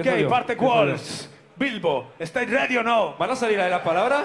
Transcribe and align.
Ok, 0.00 0.28
parte 0.28 0.54
Walls. 0.54 1.28
Bilbo, 1.56 2.12
¿estáis 2.18 2.48
ready 2.50 2.76
o 2.76 2.82
no? 2.82 3.14
¿Van 3.16 3.30
a 3.30 3.36
salir 3.36 3.60
ahí 3.60 3.70
las 3.70 3.80
palabras? 3.82 4.22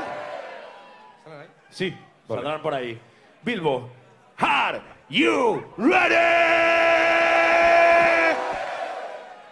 Sí, 1.69 1.95
saldrán 2.27 2.61
por 2.61 2.73
ahí. 2.73 2.99
Bilbo, 3.41 3.89
¿Are 4.37 4.81
you 5.09 5.63
ready? 5.77 6.13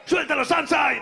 ¡Suéltalo, 0.06 0.46
Sunshine! 0.46 1.02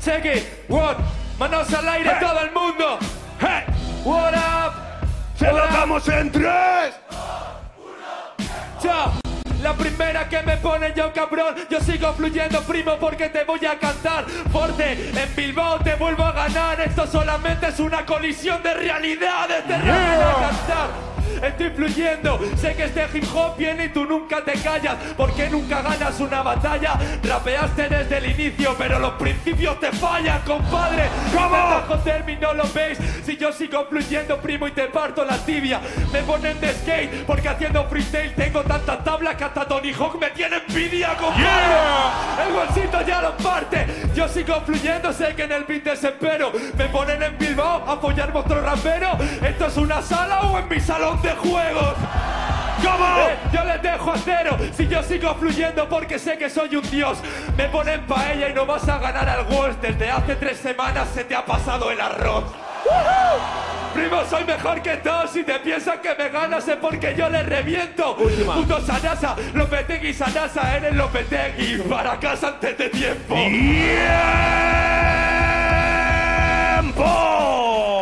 Check 0.00 0.24
it, 0.24 0.44
what? 0.68 0.96
Manos 1.38 1.72
al 1.74 1.88
aire, 1.88 2.10
Hey. 2.10 2.18
todo 2.20 2.40
el 2.40 2.50
mundo. 2.52 2.98
¡Hey! 3.40 3.64
What 4.04 4.34
up? 4.34 4.72
¡Se 5.36 5.46
lo 5.52 5.64
up? 5.64 5.70
damos 5.72 6.08
en 6.08 6.30
tres! 6.32 6.94
Chao. 8.80 9.25
La 9.62 9.74
primera 9.74 10.28
que 10.28 10.42
me 10.42 10.56
pone 10.58 10.92
yo 10.94 11.12
cabrón 11.12 11.54
Yo 11.70 11.80
sigo 11.80 12.12
fluyendo 12.12 12.60
primo 12.62 12.96
porque 12.98 13.28
te 13.28 13.44
voy 13.44 13.64
a 13.66 13.78
cantar 13.78 14.24
Fuerte, 14.52 15.10
en 15.10 15.36
Bilbao 15.36 15.78
te 15.80 15.94
vuelvo 15.94 16.24
a 16.24 16.32
ganar 16.32 16.80
Esto 16.80 17.06
solamente 17.06 17.68
es 17.68 17.80
una 17.80 18.04
colisión 18.04 18.62
de 18.62 18.74
realidades 18.74 19.64
Te 19.66 19.74
yeah. 19.82 20.30
a 20.30 20.34
cantar 20.34 21.15
Estoy 21.42 21.70
fluyendo, 21.70 22.38
sé 22.56 22.74
que 22.74 22.84
este 22.84 23.06
hip 23.12 23.24
hop 23.34 23.56
viene 23.56 23.86
y 23.86 23.88
tú 23.90 24.04
nunca 24.04 24.42
te 24.44 24.52
callas. 24.52 24.96
Porque 25.16 25.48
nunca 25.48 25.82
ganas 25.82 26.18
una 26.20 26.42
batalla 26.42 26.98
Rapeaste 27.22 27.88
desde 27.88 28.18
el 28.18 28.30
inicio 28.30 28.74
pero 28.78 28.98
los 28.98 29.12
principios 29.14 29.78
te 29.80 29.92
fallan, 29.92 30.40
compadre. 30.42 31.08
¿Cómo? 31.34 31.50
bajo 31.50 31.98
término 31.98 32.52
lo 32.54 32.64
veis. 32.72 32.98
Si 33.24 33.36
yo 33.36 33.52
sigo 33.52 33.86
fluyendo 33.86 34.38
primo 34.38 34.68
y 34.68 34.72
te 34.72 34.86
parto 34.86 35.24
la 35.24 35.36
tibia. 35.38 35.80
Me 36.12 36.22
ponen 36.22 36.58
de 36.60 36.72
skate 36.72 37.24
porque 37.26 37.48
haciendo 37.48 37.84
freestyle 37.88 38.34
Tengo 38.34 38.62
tantas 38.62 39.02
tablas 39.04 39.36
que 39.36 39.44
hasta 39.44 39.66
Tony 39.66 39.92
Hawk 39.92 40.18
me 40.20 40.30
tiene 40.30 40.56
envidia 40.56 41.14
compadre. 41.16 42.46
El 42.46 42.52
bolsito 42.52 43.02
ya 43.06 43.22
lo 43.22 43.36
parte. 43.36 43.86
Yo 44.14 44.28
sigo 44.28 44.60
fluyendo, 44.62 45.12
sé 45.12 45.34
que 45.34 45.44
en 45.44 45.52
el 45.52 45.64
beat 45.64 45.84
desespero. 45.84 46.52
Me 46.76 46.86
ponen 46.86 47.22
en 47.22 47.38
Bilbao 47.38 47.84
a 47.86 47.92
apoyar 47.92 48.32
vuestro 48.32 48.60
rapero 48.60 49.16
¿Esto 49.42 49.66
es 49.66 49.76
una 49.76 50.02
sala 50.02 50.42
o 50.42 50.58
en 50.58 50.68
mi 50.68 50.80
salón 50.80 51.20
de 51.26 51.32
juegos? 51.34 51.94
¿Cómo? 52.82 53.06
Eh, 53.18 53.36
yo 53.52 53.64
les 53.64 53.82
dejo 53.82 54.12
a 54.12 54.18
cero 54.18 54.56
si 54.76 54.86
yo 54.86 55.02
sigo 55.02 55.34
fluyendo 55.34 55.88
porque 55.88 56.18
sé 56.18 56.38
que 56.38 56.48
soy 56.48 56.76
un 56.76 56.88
dios. 56.88 57.18
Me 57.56 57.68
ponen 57.68 58.02
paella 58.06 58.48
y 58.50 58.54
no 58.54 58.64
vas 58.64 58.88
a 58.88 58.98
ganar 58.98 59.28
al 59.28 59.44
Wolves. 59.46 59.80
Desde 59.82 60.08
hace 60.10 60.36
tres 60.36 60.58
semanas 60.58 61.08
se 61.12 61.24
te 61.24 61.34
ha 61.34 61.44
pasado 61.44 61.90
el 61.90 62.00
arroz. 62.00 62.44
Primo, 63.92 64.22
soy 64.30 64.44
mejor 64.44 64.80
que 64.82 64.98
todos. 64.98 65.30
Si 65.30 65.42
te 65.42 65.58
piensas 65.58 65.98
que 65.98 66.14
me 66.14 66.28
ganas 66.28 66.68
es 66.68 66.76
porque 66.76 67.14
yo 67.16 67.28
les 67.28 67.44
reviento. 67.46 68.14
Última. 68.16 68.54
Puto 68.54 68.80
Sanasa, 68.80 69.34
Lopetegui, 69.54 70.14
Sanasa, 70.14 70.76
eres 70.76 70.94
Lopetegui. 70.94 71.78
Para 71.88 72.20
casa 72.20 72.48
antes 72.48 72.78
de 72.78 72.88
tiempo. 72.90 73.34
¡Tiempo! 73.34 74.02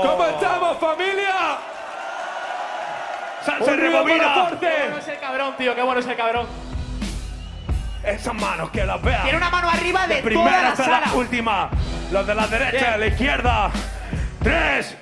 ¿Cómo 0.04 0.26
estamos, 0.26 0.78
familia? 0.78 1.23
¡Salsa 3.44 3.70
y 3.70 3.74
¡Un 3.74 3.80
ruido 3.80 4.02
para 4.04 4.14
rebobina! 4.16 4.60
Qué 4.60 4.82
bueno 4.82 4.98
es 4.98 5.08
el 5.08 5.18
cabrón, 5.20 5.54
tío, 5.58 5.74
qué 5.74 5.82
bueno 5.82 6.00
es 6.00 6.06
el 6.06 6.16
cabrón. 6.16 6.46
Esas 8.04 8.34
manos 8.34 8.70
que 8.70 8.84
las 8.84 9.00
vean. 9.02 9.22
Tiene 9.22 9.38
una 9.38 9.50
mano 9.50 9.70
arriba 9.70 10.06
de, 10.06 10.16
de 10.16 10.20
toda 10.20 10.30
primera 10.30 10.62
la 10.62 10.68
hasta 10.70 10.84
sala. 10.84 11.02
la 11.06 11.12
última. 11.14 11.70
Los 12.12 12.26
de 12.26 12.34
la 12.34 12.46
derecha, 12.46 12.70
Bien. 12.78 12.92
a 12.92 12.96
la 12.98 13.06
izquierda. 13.06 13.70
Tres. 14.42 14.96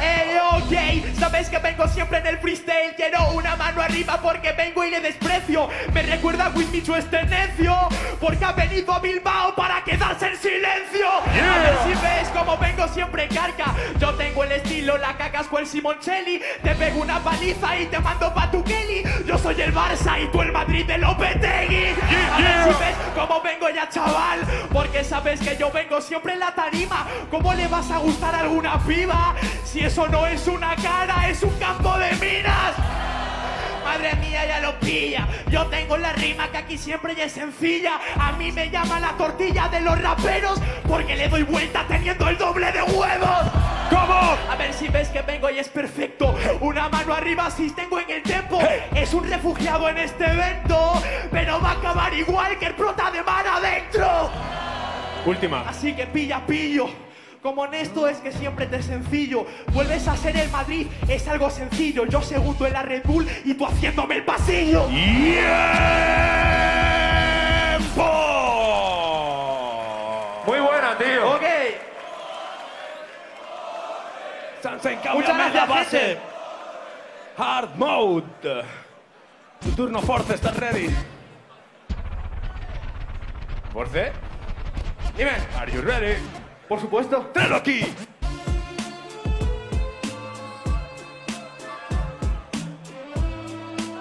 Ey, 0.00 0.36
ok, 0.52 1.18
sabes 1.18 1.48
que 1.48 1.58
vengo 1.58 1.86
siempre 1.88 2.18
en 2.18 2.26
el 2.26 2.38
freestyle. 2.38 2.94
Quiero 2.96 3.30
una 3.32 3.56
mano 3.56 3.82
arriba 3.82 4.20
porque 4.22 4.52
vengo 4.52 4.84
y 4.84 4.90
le 4.90 5.00
desprecio. 5.00 5.68
Me 5.92 6.02
recuerda 6.02 6.46
a 6.46 6.50
Winmichu 6.50 6.94
este 6.94 7.24
necio 7.24 7.74
Porque 8.20 8.44
ha 8.44 8.52
venido 8.52 8.92
a 8.92 8.98
Bilbao 8.98 9.54
para 9.54 9.82
quedarse 9.84 10.28
en 10.28 10.36
silencio. 10.36 11.08
A 11.10 11.58
ver 11.58 11.76
si 11.84 12.02
ves 12.02 12.28
como 12.28 12.56
vengo 12.58 12.86
siempre 12.88 13.28
carga. 13.28 13.74
Yo 13.98 14.14
tengo 14.14 14.44
el 14.44 14.52
estilo, 14.52 14.96
la 14.98 15.16
cacas 15.16 15.46
con 15.46 15.60
el 15.60 15.66
Simoncelli. 15.66 16.40
Te 16.62 16.74
pego 16.74 17.00
una 17.00 17.18
paliza 17.20 17.78
y 17.78 17.86
te 17.86 17.98
mando 17.98 18.32
pa' 18.32 18.50
tu 18.50 18.62
Kelly. 18.64 19.02
Yo 19.26 19.38
soy 19.38 19.60
el 19.60 19.74
Barça 19.74 20.22
y 20.22 20.28
tú 20.28 20.42
el 20.42 20.52
Madrid 20.52 20.86
de 20.86 20.98
Lopetegui. 20.98 21.86
A 22.32 22.38
ver 22.38 22.64
si 22.64 22.80
ves 22.80 22.96
cómo 23.14 23.40
vengo 23.40 23.68
ya 23.68 23.88
chaval 23.88 24.40
Porque 24.72 25.04
sabes 25.04 25.40
que 25.40 25.56
yo 25.56 25.70
vengo 25.70 26.00
siempre 26.00 26.34
en 26.34 26.40
la 26.40 26.54
tarima. 26.54 27.06
¿Cómo 27.30 27.54
le 27.54 27.68
vas 27.68 27.90
a 27.90 27.98
gustar 27.98 28.34
a 28.34 28.40
alguna 28.40 28.78
piba? 28.84 29.34
Si 29.64 29.83
eso 29.84 30.08
no 30.08 30.26
es 30.26 30.46
una 30.48 30.74
cara, 30.76 31.28
es 31.28 31.42
un 31.42 31.54
campo 31.58 31.96
de 31.98 32.10
minas 32.12 32.74
Madre 33.84 34.14
mía, 34.16 34.46
ya 34.46 34.60
lo 34.60 34.80
pilla. 34.80 35.28
Yo 35.50 35.66
tengo 35.66 35.98
la 35.98 36.14
rima 36.14 36.50
que 36.50 36.56
aquí 36.56 36.78
siempre 36.78 37.14
ya 37.14 37.24
es 37.24 37.32
sencilla. 37.32 38.00
A 38.18 38.32
mí 38.32 38.50
me 38.50 38.70
llama 38.70 38.98
la 38.98 39.14
tortilla 39.18 39.68
de 39.68 39.82
los 39.82 40.00
raperos 40.00 40.58
porque 40.88 41.14
le 41.14 41.28
doy 41.28 41.42
vuelta 41.42 41.84
teniendo 41.86 42.26
el 42.26 42.38
doble 42.38 42.72
de 42.72 42.82
huevos. 42.82 43.42
¿Cómo? 43.90 44.36
A 44.50 44.56
ver 44.56 44.72
si 44.72 44.88
ves 44.88 45.10
que 45.10 45.20
vengo 45.20 45.50
y 45.50 45.58
es 45.58 45.68
perfecto. 45.68 46.34
Una 46.60 46.88
mano 46.88 47.12
arriba 47.12 47.50
si 47.50 47.70
tengo 47.72 48.00
en 48.00 48.10
el 48.10 48.22
tempo. 48.22 48.58
Es 48.94 49.12
un 49.12 49.28
refugiado 49.28 49.86
en 49.90 49.98
este 49.98 50.24
evento, 50.24 50.94
pero 51.30 51.60
va 51.60 51.72
a 51.72 51.74
acabar 51.74 52.14
igual 52.14 52.58
que 52.58 52.66
el 52.66 52.74
prota 52.74 53.10
de 53.10 53.22
mar 53.22 53.46
adentro. 53.46 54.30
Última. 55.26 55.60
Así 55.68 55.94
que 55.94 56.06
pilla, 56.06 56.40
pillo. 56.46 56.88
Como 57.44 57.60
honesto 57.60 58.08
es 58.08 58.16
que 58.20 58.32
siempre 58.32 58.64
te 58.64 58.76
es 58.76 58.86
sencillo. 58.86 59.44
Vuelves 59.74 60.08
a 60.08 60.16
ser 60.16 60.34
el 60.34 60.48
Madrid, 60.48 60.86
es 61.06 61.28
algo 61.28 61.50
sencillo. 61.50 62.06
Yo 62.06 62.22
segundo 62.22 62.66
en 62.66 62.72
la 62.72 62.80
Red 62.80 63.02
Bull 63.04 63.28
y 63.44 63.52
tú 63.52 63.66
haciéndome 63.66 64.16
el 64.16 64.24
pasillo. 64.24 64.86
¡Tiempo! 64.86 65.42
Muy 70.46 70.58
buena, 70.58 70.96
tío. 70.96 71.32
Ok. 71.34 71.42
Sansen, 74.62 74.96
Muchas 74.96 75.04
cámbiame 75.04 75.36
la 75.36 75.50
gracias, 75.50 75.68
base. 75.68 75.98
gente. 75.98 76.20
Hard 77.36 77.76
mode. 77.76 78.64
Tu 79.60 79.70
turno, 79.72 80.00
Force, 80.00 80.32
¿estás 80.32 80.56
ready? 80.56 80.88
Force. 83.70 84.12
Dime. 85.14 85.32
Are 85.58 85.70
you 85.70 85.82
ready? 85.82 86.16
Por 86.74 86.80
supuesto. 86.80 87.30
¡Tráelo 87.32 87.54
aquí! 87.54 87.82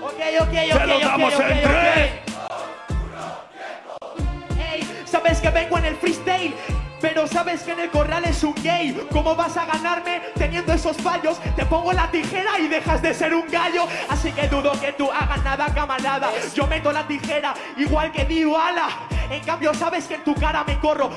Ok, 0.01 0.19
ok, 0.41 0.47
ok, 0.47 0.79
¡Se 0.79 0.87
lo 0.87 0.99
damos 0.99 1.33
en 1.33 1.61
tres! 1.61 2.11
Ey, 4.57 5.05
sabes 5.05 5.39
que 5.39 5.51
vengo 5.51 5.77
en 5.77 5.85
el 5.85 5.95
freestyle. 5.97 6.55
Pero 6.99 7.27
sabes 7.27 7.61
que 7.61 7.73
en 7.73 7.81
el 7.81 7.91
corral 7.91 8.25
es 8.25 8.43
un 8.43 8.55
gay. 8.63 9.07
¿Cómo 9.11 9.35
vas 9.35 9.55
a 9.55 9.65
ganarme 9.65 10.21
teniendo 10.33 10.73
esos 10.73 10.97
fallos? 10.97 11.37
Te 11.55 11.67
pongo 11.67 11.93
la 11.93 12.09
tijera 12.09 12.57
y 12.57 12.67
dejas 12.67 13.03
de 13.03 13.13
ser 13.13 13.35
un 13.35 13.47
gallo. 13.51 13.85
Así 14.09 14.31
que 14.31 14.47
dudo 14.47 14.71
que 14.81 14.93
tú 14.93 15.11
hagas 15.11 15.43
nada, 15.43 15.71
camarada. 15.75 16.31
Yo 16.55 16.65
meto 16.65 16.91
la 16.91 17.05
tijera 17.05 17.53
igual 17.77 18.11
que 18.11 18.25
Dybala. 18.25 18.87
En 19.29 19.43
cambio, 19.43 19.75
sabes 19.75 20.07
que 20.07 20.15
en 20.15 20.23
tu 20.23 20.33
cara 20.33 20.63
me 20.63 20.79
corro. 20.79 21.11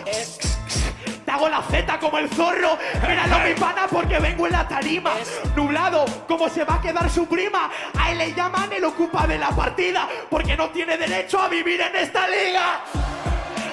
Te 1.24 1.30
hago 1.30 1.48
la 1.48 1.62
Z 1.62 1.98
como 1.98 2.18
el 2.18 2.28
zorro. 2.28 2.78
Míralo 3.06 3.38
mi 3.40 3.54
pana 3.54 3.86
porque 3.90 4.18
vengo 4.18 4.46
en 4.46 4.52
la 4.52 4.68
tarima. 4.68 5.12
Nublado, 5.54 6.04
como 6.26 6.48
se 6.48 6.64
va 6.64 6.74
a 6.74 6.80
quedar 6.80 7.08
su 7.10 7.26
prima. 7.26 7.70
A 7.98 8.10
él 8.12 8.18
le 8.18 8.32
llaman 8.32 8.72
el 8.72 8.84
ocupa 8.84 9.26
de 9.26 9.38
la 9.38 9.50
partida. 9.50 10.08
Porque 10.30 10.56
no 10.56 10.70
tiene 10.70 10.96
derecho 10.96 11.40
a 11.40 11.48
vivir 11.48 11.80
en 11.80 11.96
esta 11.96 12.26
liga. 12.28 12.80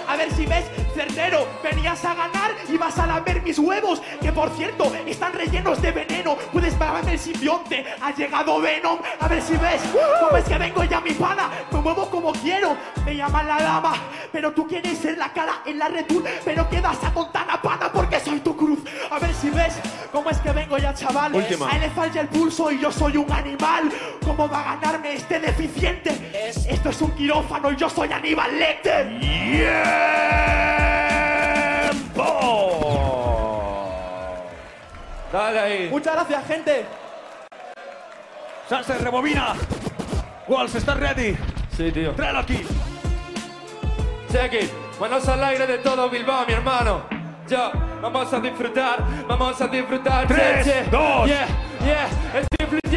A 0.08 0.16
ver 0.16 0.32
si 0.32 0.46
ves, 0.46 0.66
certero, 0.94 1.48
venías 1.64 2.04
a 2.06 2.14
ganar 2.14 2.52
y 2.68 2.78
vas 2.78 2.98
a 2.98 3.08
lamer 3.08 3.42
mis 3.42 3.60
huevos, 3.60 4.02
que 4.22 4.32
por 4.32 4.50
cierto, 4.52 4.92
están 5.06 5.34
rellenos 5.34 5.82
de 5.82 5.92
veneno. 5.92 6.36
Puedes 6.52 6.74
pagarme 6.76 7.14
el 7.14 7.20
simbionte, 7.20 7.86
ha 8.02 8.12
llegado 8.12 8.62
Venom, 8.62 9.00
a 9.20 9.28
ver 9.28 9.42
si 9.42 9.56
ves 9.58 9.82
cómo 10.20 10.38
es 10.38 10.46
que 10.46 10.58
vengo 10.58 10.84
ya 10.84 11.02
mi 11.02 11.12
pana, 11.12 11.50
me 11.72 11.80
muevo 11.80 12.10
como 12.10 12.32
quiero, 12.34 12.78
me 13.06 13.16
llaman 13.16 13.48
la 13.48 13.58
dama, 13.58 13.94
pero 14.32 14.52
tú 14.52 14.68
quieres 14.68 14.98
ser 14.98 15.18
la 15.18 15.32
cara 15.34 15.62
en 15.66 15.80
la 15.80 15.88
Red 15.88 16.06
Bull, 16.08 16.24
pero 16.46 16.70
quedas 16.70 16.98
a 17.04 17.12
tontana 17.12 17.62
pana 17.62 17.92
porque 17.92 18.20
soy 18.20 18.40
tu 18.40 18.56
cruz. 18.56 18.80
A 19.10 19.20
ver 19.20 19.34
si 19.34 19.50
ves 19.50 19.76
cómo 20.12 20.30
es 20.30 20.40
que 20.40 20.52
vengo 20.52 20.78
ya, 20.78 20.94
chaval. 20.94 21.34
Última. 21.36 21.70
A 21.70 21.76
él 21.76 21.82
le 21.82 21.90
falla 21.90 22.22
el 22.22 22.28
pulso 22.28 22.72
y 22.72 22.80
yo 22.80 22.92
soy 22.92 23.18
un 23.18 23.32
animal. 23.32 23.92
¿Cómo 24.26 24.48
va 24.48 24.72
a 24.72 24.76
ganarme 24.76 25.14
este 25.14 25.40
deficiente? 25.40 26.32
Esto 26.70 26.90
es 26.90 27.02
un 27.02 27.12
quirófano 27.12 27.72
y 27.72 27.76
yo 27.76 27.90
soy 27.90 28.12
Aníbal 28.12 28.58
Lecter. 28.58 29.08
¡Tiempo! 31.90 32.26
Dale 35.32 35.60
ahí. 35.60 35.90
Muchas 35.90 36.14
gracias, 36.16 36.48
gente. 36.48 36.86
Sanse, 38.70 38.98
rebobina. 39.00 39.54
Walls, 40.48 40.76
¿estás 40.76 41.00
ready? 41.00 41.38
Sí, 41.76 41.92
tío. 41.92 42.12
Tráelo 42.12 42.40
aquí. 42.40 42.66
Check 44.32 44.54
it. 44.54 44.72
Manos 45.00 45.28
al 45.28 45.44
aire 45.44 45.68
de 45.68 45.78
todo 45.80 46.10
Bilbao, 46.10 46.46
mi 46.46 46.54
hermano. 46.54 47.04
Ya, 47.48 47.72
vamos 48.02 48.32
a 48.34 48.40
disfrutar, 48.40 49.04
vamos 49.28 49.60
a 49.60 49.68
disfrutar. 49.68 50.28
Tres, 50.28 50.66
che, 50.66 50.72
che. 50.72 50.90
dos. 50.90 51.28
Yeah, 51.28 51.48
yeah. 51.84 52.08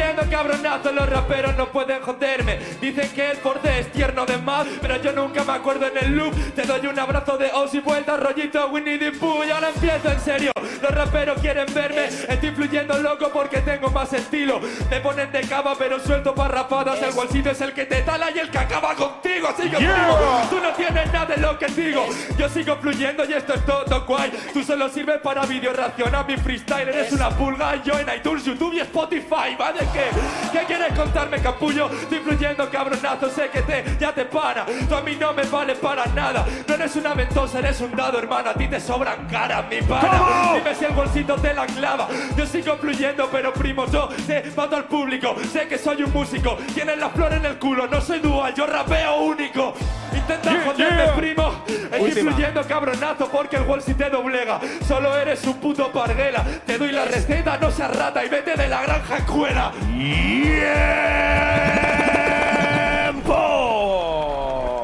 Fluyendo, 0.07 0.31
cabronazo, 0.31 0.91
los 0.93 1.09
raperos 1.09 1.57
no 1.57 1.67
pueden 1.67 2.01
joderme. 2.01 2.59
Dicen 2.79 3.09
que 3.13 3.31
el 3.31 3.37
Forte 3.37 3.79
es 3.79 3.91
tierno 3.91 4.25
de 4.25 4.37
más, 4.37 4.65
pero 4.81 5.01
yo 5.01 5.11
nunca 5.11 5.43
me 5.43 5.51
acuerdo 5.51 5.87
en 5.87 5.97
el 5.97 6.15
loop. 6.15 6.33
Te 6.55 6.61
doy 6.63 6.87
un 6.87 6.97
abrazo 6.97 7.37
de 7.37 7.47
os 7.51 7.73
y 7.73 7.79
vuelta, 7.81 8.15
rollito 8.15 8.67
Winnie 8.67 8.97
the 8.97 9.11
Pooh. 9.11 9.43
Y 9.43 9.51
ahora 9.51 9.69
empiezo 9.69 10.09
en 10.09 10.19
serio. 10.21 10.51
Los 10.81 10.91
raperos 10.91 11.41
quieren 11.41 11.65
verme. 11.73 12.05
Estoy 12.05 12.51
fluyendo 12.51 12.97
loco 12.99 13.29
porque 13.33 13.59
tengo 13.59 13.89
más 13.89 14.13
estilo. 14.13 14.61
Me 14.89 15.01
ponen 15.01 15.29
de 15.31 15.41
cava, 15.41 15.75
pero 15.77 15.99
suelto 15.99 16.33
parrafadas. 16.33 17.01
El 17.01 17.11
bolsillo 17.11 17.51
es 17.51 17.59
el 17.59 17.73
que 17.73 17.85
te 17.85 18.01
tala 18.03 18.31
y 18.31 18.39
el 18.39 18.49
que 18.49 18.59
acaba 18.59 18.95
contigo. 18.95 19.49
Así 19.49 19.69
que 19.69 19.77
Yeah. 19.77 20.47
tú 20.49 20.59
no 20.59 20.71
tienes 20.73 21.11
nada 21.11 21.25
de 21.25 21.37
lo 21.37 21.59
que 21.59 21.67
digo. 21.67 22.07
Yo 22.37 22.47
sigo 22.49 22.75
fluyendo 22.77 23.25
y 23.25 23.33
esto 23.33 23.53
es 23.53 23.65
todo 23.65 24.05
guay. 24.05 24.31
Tú 24.53 24.63
solo 24.63 24.87
sirves 24.89 25.19
para 25.21 25.45
vídeo 25.45 25.73
reaccionar 25.73 26.25
mi 26.25 26.37
freestyle. 26.37 26.87
Eres 26.87 27.11
una 27.11 27.29
pulga. 27.29 27.81
Yo 27.83 27.99
en 27.99 28.07
iTunes, 28.15 28.45
YouTube 28.45 28.73
y 28.73 28.79
Spotify. 28.79 29.55
¿Vale? 29.57 29.79
¿Qué? 29.97 30.59
¿Qué 30.59 30.65
quieres 30.65 30.93
contarme, 30.93 31.39
capullo? 31.39 31.89
Estoy 31.91 32.19
fluyendo, 32.19 32.69
cabronazo. 32.69 33.29
Sé 33.29 33.49
que 33.49 33.61
te, 33.63 33.83
ya 33.99 34.13
te 34.13 34.25
para. 34.25 34.65
Tú 34.87 34.95
a 34.95 35.01
mí 35.01 35.15
no 35.19 35.33
me 35.33 35.43
vale 35.43 35.73
para 35.75 36.05
nada. 36.07 36.45
No 36.67 36.75
eres 36.75 36.95
una 36.95 37.13
ventosa, 37.15 37.59
eres 37.59 37.81
un 37.81 37.95
dado, 37.95 38.19
hermano. 38.19 38.51
A 38.51 38.53
ti 38.53 38.67
te 38.67 38.79
sobran 38.79 39.27
caras, 39.27 39.65
mi 39.69 39.81
pana. 39.81 40.09
¿Cómo? 40.09 40.55
Dime 40.55 40.75
si 40.75 40.85
el 40.85 40.91
bolsito 40.93 41.35
te 41.35 41.53
la 41.53 41.65
clava. 41.65 42.07
Yo 42.37 42.45
sigo 42.45 42.77
fluyendo, 42.77 43.27
pero 43.31 43.51
primo, 43.53 43.87
yo 43.87 44.07
te 44.27 44.43
mato 44.55 44.75
al 44.75 44.85
público. 44.85 45.35
Sé 45.51 45.67
que 45.67 45.77
soy 45.79 46.03
un 46.03 46.13
músico. 46.13 46.57
Tienes 46.75 46.97
la 46.99 47.09
flor 47.09 47.33
en 47.33 47.45
el 47.45 47.57
culo. 47.57 47.87
No 47.87 47.99
soy 47.99 48.19
dual, 48.19 48.53
yo 48.53 48.67
rapeo 48.67 49.17
único. 49.17 49.73
Intenta 50.13 50.51
Yeah, 50.51 50.63
joderme, 50.65 51.03
yeah. 51.03 51.15
primo. 51.15 51.63
Estoy 51.91 52.11
fluyendo, 52.11 52.63
cabronazo, 52.67 53.27
porque 53.29 53.57
el 53.57 53.63
wall 53.63 53.81
si 53.81 53.93
te 53.93 54.09
doblega. 54.09 54.59
Solo 54.87 55.15
eres 55.17 55.43
un 55.45 55.55
puto 55.59 55.91
parguela. 55.91 56.43
Te 56.65 56.77
doy 56.77 56.91
la 56.91 57.05
receta, 57.05 57.57
no 57.57 57.71
seas 57.71 57.95
rata 57.95 58.23
y 58.23 58.29
vete 58.29 58.55
de 58.55 58.67
la 58.67 58.81
granja 58.83 59.17
escuela. 59.17 59.71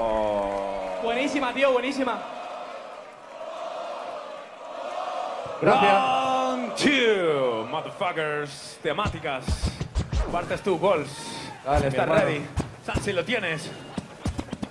¡Tiempo! 0.03 0.99
Buenísima, 1.03 1.53
tío, 1.53 1.71
buenísima. 1.73 2.21
Round 5.61 6.75
two, 6.75 7.67
motherfuckers. 7.69 8.79
Temáticas. 8.81 9.45
Partes 10.31 10.61
tú, 10.61 10.75
Walls. 10.75 11.09
Dale, 11.63 11.87
¿Estás 11.87 12.09
ready? 12.09 12.45
Sansi, 12.85 13.13
lo 13.13 13.23
tienes. 13.23 13.69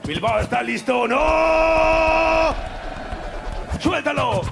Bilbao 0.05 0.40
está 0.40 0.62
listo. 0.62 1.06
¡No! 1.08 2.55
¡Suéltalo! 3.81 4.43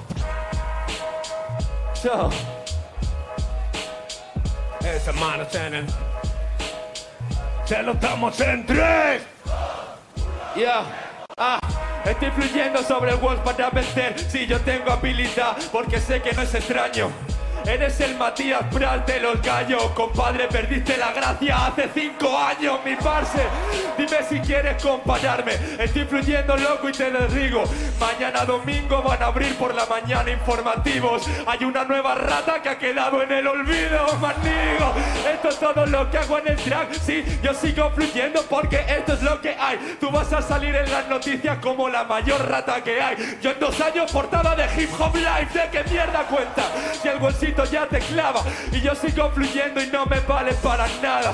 Chao. 1.93 2.29
Esa 4.83 5.11
mano 5.13 5.45
tienen. 5.47 5.85
Se 7.65 7.81
lo 7.83 7.93
damos 7.93 8.39
en 8.41 8.65
tres. 8.65 9.21
Ya. 10.55 10.83
Ah, 11.37 11.59
estoy 12.05 12.31
fluyendo 12.31 12.83
sobre 12.83 13.11
el 13.11 13.17
wall 13.17 13.37
para 13.43 13.69
vencer. 13.69 14.19
Si 14.19 14.45
yo 14.45 14.59
tengo 14.61 14.91
habilidad, 14.91 15.57
porque 15.71 15.99
sé 15.99 16.21
que 16.21 16.33
no 16.33 16.41
es 16.41 16.53
extraño. 16.53 17.09
Eres 17.65 17.99
el 18.01 18.15
Matías 18.17 18.63
Prat 18.71 19.07
de 19.07 19.19
los 19.19 19.41
gallos. 19.41 19.83
Compadre, 19.91 20.47
perdiste 20.47 20.97
la 20.97 21.11
gracia 21.11 21.67
hace 21.67 21.89
cinco 21.93 22.37
años, 22.37 22.79
mi 22.83 22.95
parce. 22.95 23.41
Dime 23.97 24.17
si 24.27 24.39
quieres 24.39 24.81
compararme. 24.81 25.53
Estoy 25.79 26.05
fluyendo 26.05 26.57
loco 26.57 26.89
y 26.89 26.91
te 26.91 27.11
digo. 27.27 27.63
Mañana 27.99 28.45
domingo 28.45 29.01
van 29.01 29.21
a 29.21 29.27
abrir 29.27 29.55
por 29.57 29.73
la 29.75 29.85
mañana 29.85 30.29
informativos. 30.31 31.27
Hay 31.45 31.63
una 31.63 31.83
nueva 31.85 32.15
rata 32.15 32.61
que 32.61 32.69
ha 32.69 32.77
quedado 32.77 33.21
en 33.21 33.31
el 33.31 33.47
olvido, 33.47 34.05
manigo. 34.19 34.93
Esto 35.31 35.49
es 35.49 35.59
todo 35.59 35.85
lo 35.85 36.09
que 36.09 36.17
hago 36.17 36.39
en 36.39 36.47
el 36.47 36.57
track. 36.57 36.93
Sí, 36.93 37.23
yo 37.43 37.53
sigo 37.53 37.91
fluyendo 37.91 38.41
porque 38.49 38.83
esto 38.87 39.13
es 39.13 39.21
lo 39.21 39.39
que 39.39 39.55
hay. 39.57 39.97
Tú 39.99 40.09
vas 40.09 40.31
a 40.33 40.41
salir 40.41 40.75
en 40.75 40.91
las 40.91 41.07
noticias 41.07 41.57
como 41.59 41.89
la 41.89 42.03
mayor 42.03 42.47
rata 42.49 42.83
que 42.83 43.01
hay. 43.01 43.37
Yo 43.41 43.51
en 43.51 43.59
dos 43.59 43.79
años 43.81 44.11
portada 44.11 44.55
de 44.55 44.65
Hip 44.81 44.89
Hop 44.99 45.15
Life. 45.15 45.57
¿De 45.57 45.69
qué 45.69 45.89
mierda 45.89 46.23
cuenta? 46.23 46.63
Si 47.01 47.07
bolsito 47.51 47.65
ya 47.65 47.87
te 47.87 47.99
clava 47.99 48.41
y 48.71 48.81
yo 48.81 48.95
sigo 48.95 49.29
fluyendo 49.31 49.81
y 49.81 49.87
no 49.87 50.05
me 50.05 50.19
vale 50.21 50.53
para 50.55 50.87
nada. 51.01 51.33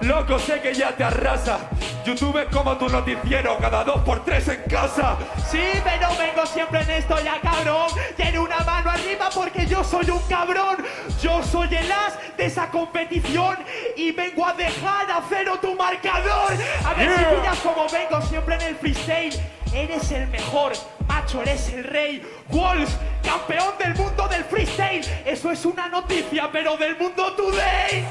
Loco, 0.00 0.38
sé 0.38 0.62
que 0.62 0.72
ya 0.72 0.92
te 0.96 1.04
arrasa. 1.04 1.58
YouTube 2.06 2.38
es 2.38 2.46
como 2.48 2.74
tu 2.78 2.88
noticiero, 2.88 3.58
cada 3.58 3.84
dos 3.84 4.00
por 4.00 4.24
tres 4.24 4.48
en 4.48 4.62
casa. 4.62 5.18
Sí, 5.50 5.60
pero 5.84 6.08
vengo 6.18 6.46
siempre 6.46 6.80
en 6.80 6.90
esto 6.90 7.20
ya, 7.22 7.38
cabrón. 7.42 7.90
Tiene 8.16 8.38
una 8.38 8.60
mano 8.60 8.90
arriba 8.90 9.28
porque 9.34 9.66
yo 9.66 9.84
soy 9.84 10.08
un 10.08 10.20
cabrón. 10.20 10.78
Yo 11.20 11.42
soy 11.42 11.74
el 11.74 11.92
as 11.92 12.14
de 12.38 12.46
esa 12.46 12.70
competición 12.70 13.58
y 13.94 14.12
vengo 14.12 14.46
a 14.46 14.54
dejar 14.54 15.10
a 15.10 15.20
cero 15.28 15.58
tu 15.60 15.74
marcador. 15.74 16.52
A 16.86 16.94
ver 16.94 17.12
si 17.12 17.20
Yeah. 17.20 17.30
pillas 17.42 17.58
como 17.58 17.86
vengo 17.90 18.22
siempre 18.22 18.54
en 18.54 18.62
el 18.62 18.76
freestyle. 18.76 19.38
Eres 19.74 20.10
el 20.12 20.26
mejor, 20.28 20.72
macho, 21.10 21.42
eres 21.42 21.68
el 21.70 21.84
rey. 21.84 22.22
Walls, 22.50 22.90
campeón 23.22 23.74
del 23.78 23.94
mundo 23.96 24.28
del 24.28 24.44
freestyle. 24.44 25.04
Eso 25.24 25.50
es 25.50 25.64
una 25.64 25.88
noticia, 25.88 26.48
pero 26.52 26.76
del 26.76 26.96
mundo 26.96 27.32
today. 27.34 28.06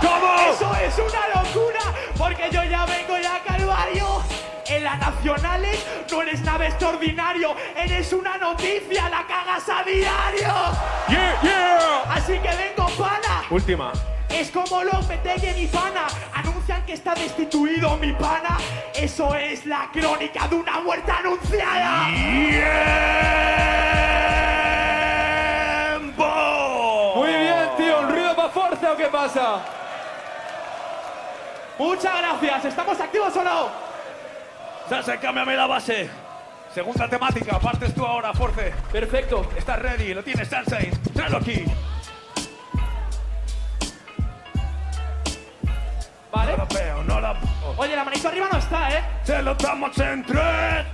¿Cómo? 0.00 0.28
Eso 0.50 0.74
es 0.76 0.94
una 0.98 1.42
locura, 1.42 1.84
porque 2.16 2.48
yo 2.50 2.64
ya 2.64 2.86
vengo 2.86 3.18
ya 3.18 3.42
calvario. 3.46 4.22
En 4.68 4.82
las 4.82 4.98
nacionales 4.98 5.86
no 6.10 6.22
eres 6.22 6.40
nada 6.42 6.66
extraordinario, 6.66 7.54
eres 7.76 8.12
una 8.12 8.36
noticia, 8.36 9.08
la 9.08 9.24
cagas 9.26 9.68
a 9.68 9.84
diario. 9.84 10.54
Yeah, 11.08 11.40
yeah. 11.42 12.02
Así 12.14 12.32
que 12.32 12.48
vengo 12.48 12.88
pana. 12.96 13.44
Última. 13.50 13.92
Es 14.36 14.50
como 14.50 14.84
Lopetegui 14.84 15.54
mi 15.62 15.66
pana. 15.66 16.06
Anuncian 16.34 16.84
que 16.84 16.92
está 16.92 17.14
destituido 17.14 17.96
mi 17.96 18.12
pana. 18.12 18.58
Eso 18.94 19.34
es 19.34 19.64
la 19.64 19.88
crónica 19.90 20.46
de 20.46 20.56
una 20.56 20.78
muerte 20.80 21.10
anunciada. 21.10 22.06
¡Tiempo! 25.96 27.12
Muy 27.16 27.28
bien, 27.28 27.70
tío. 27.78 28.00
¿Un 28.00 28.10
ruido 28.10 28.36
para 28.36 28.48
fuerza 28.50 28.92
o 28.92 28.96
qué 28.96 29.06
pasa? 29.06 29.64
Muchas 31.78 32.18
gracias. 32.18 32.66
¿Estamos 32.66 33.00
activos 33.00 33.34
o 33.36 33.42
no? 33.42 33.70
Sanse, 34.90 35.18
cámbiame 35.18 35.56
la 35.56 35.66
base. 35.66 36.10
Segunda 36.74 37.08
temática, 37.08 37.58
partes 37.58 37.94
tú 37.94 38.04
ahora, 38.04 38.34
Force. 38.34 38.70
Perfecto. 38.92 39.48
Estás 39.56 39.78
ready, 39.78 40.12
lo 40.12 40.22
tienes, 40.22 40.46
Sansei. 40.46 40.90
Tráelo 41.14 41.38
aquí. 41.38 41.64
Vale. 46.36 46.52
No 46.52 46.58
la 46.58 46.64
veo, 46.66 47.02
no 47.04 47.20
la 47.20 47.32
veo. 47.32 47.74
Oye, 47.78 47.96
la 47.96 48.04
manito 48.04 48.28
arriba 48.28 48.46
no 48.52 48.58
está, 48.58 48.90
¿eh? 48.90 49.02
Se 49.22 49.40
lo 49.40 49.54
damos 49.54 49.96
en 49.98 50.22
tres. 50.22 50.84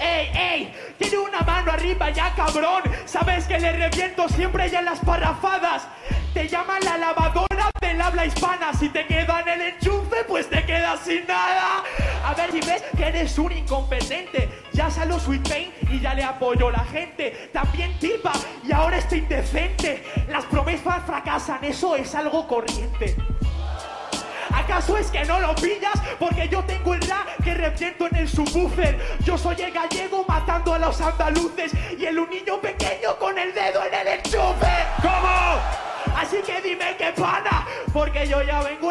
¡Ey, 0.00 0.30
ey! 0.34 0.74
Tiene 0.98 1.18
una 1.18 1.40
mano 1.42 1.70
arriba 1.70 2.10
ya, 2.10 2.34
cabrón. 2.34 2.82
Sabes 3.04 3.46
que 3.46 3.60
le 3.60 3.72
reviento 3.72 4.28
siempre 4.28 4.68
ya 4.68 4.80
en 4.80 4.86
las 4.86 4.98
parrafadas. 4.98 5.86
Te 6.34 6.48
llaman 6.48 6.80
la 6.84 6.98
lavadora 6.98 7.70
del 7.80 8.00
habla 8.00 8.26
hispana. 8.26 8.72
Si 8.74 8.88
te 8.88 9.06
quedan 9.06 9.48
el 9.48 9.60
enchufe, 9.62 10.24
pues 10.26 10.50
te 10.50 10.64
quedas 10.66 11.00
sin 11.00 11.24
nada. 11.26 11.84
A 12.24 12.34
ver 12.34 12.50
si 12.50 12.60
ves 12.60 12.82
que 12.96 13.06
eres 13.06 13.38
un 13.38 13.52
incompetente. 13.52 14.50
Ya 14.72 14.90
salió 14.90 15.20
Sweet 15.20 15.48
Pain 15.48 15.72
y 15.90 16.00
ya 16.00 16.14
le 16.14 16.24
apoyó 16.24 16.70
la 16.70 16.84
gente. 16.84 17.48
También 17.52 17.96
tipa 18.00 18.32
y 18.64 18.72
ahora 18.72 18.98
está 18.98 19.16
indecente. 19.16 20.04
Las 20.28 20.44
promesas 20.46 21.04
fracasan, 21.06 21.64
eso 21.64 21.94
es 21.94 22.12
algo 22.14 22.46
corriente. 22.46 23.16
¿Acaso 24.66 24.96
es 24.98 25.12
que 25.12 25.24
no 25.24 25.38
lo 25.38 25.54
pillas? 25.54 25.94
Porque 26.18 26.48
yo 26.48 26.60
tengo 26.64 26.92
el 26.92 27.00
rap 27.02 27.28
que 27.44 27.54
reviento 27.54 28.08
en 28.08 28.16
el 28.16 28.28
subwoofer. 28.28 28.98
Yo 29.24 29.38
soy 29.38 29.54
el 29.62 29.70
gallego 29.70 30.24
matando 30.26 30.74
a 30.74 30.78
los 30.80 31.00
andaluces 31.00 31.70
y 31.96 32.04
el 32.04 32.18
un 32.18 32.28
niño 32.28 32.60
pequeño 32.60 33.16
con 33.16 33.38
el 33.38 33.54
dedo 33.54 33.84
en 33.84 33.94
el 33.94 34.08
enchufe. 34.08 34.74
¿Cómo? 35.00 36.16
Así 36.16 36.38
que 36.44 36.60
dime 36.62 36.96
qué 36.98 37.12
pana, 37.12 37.64
porque 37.92 38.26
yo 38.26 38.42
ya 38.42 38.60
vengo 38.60 38.85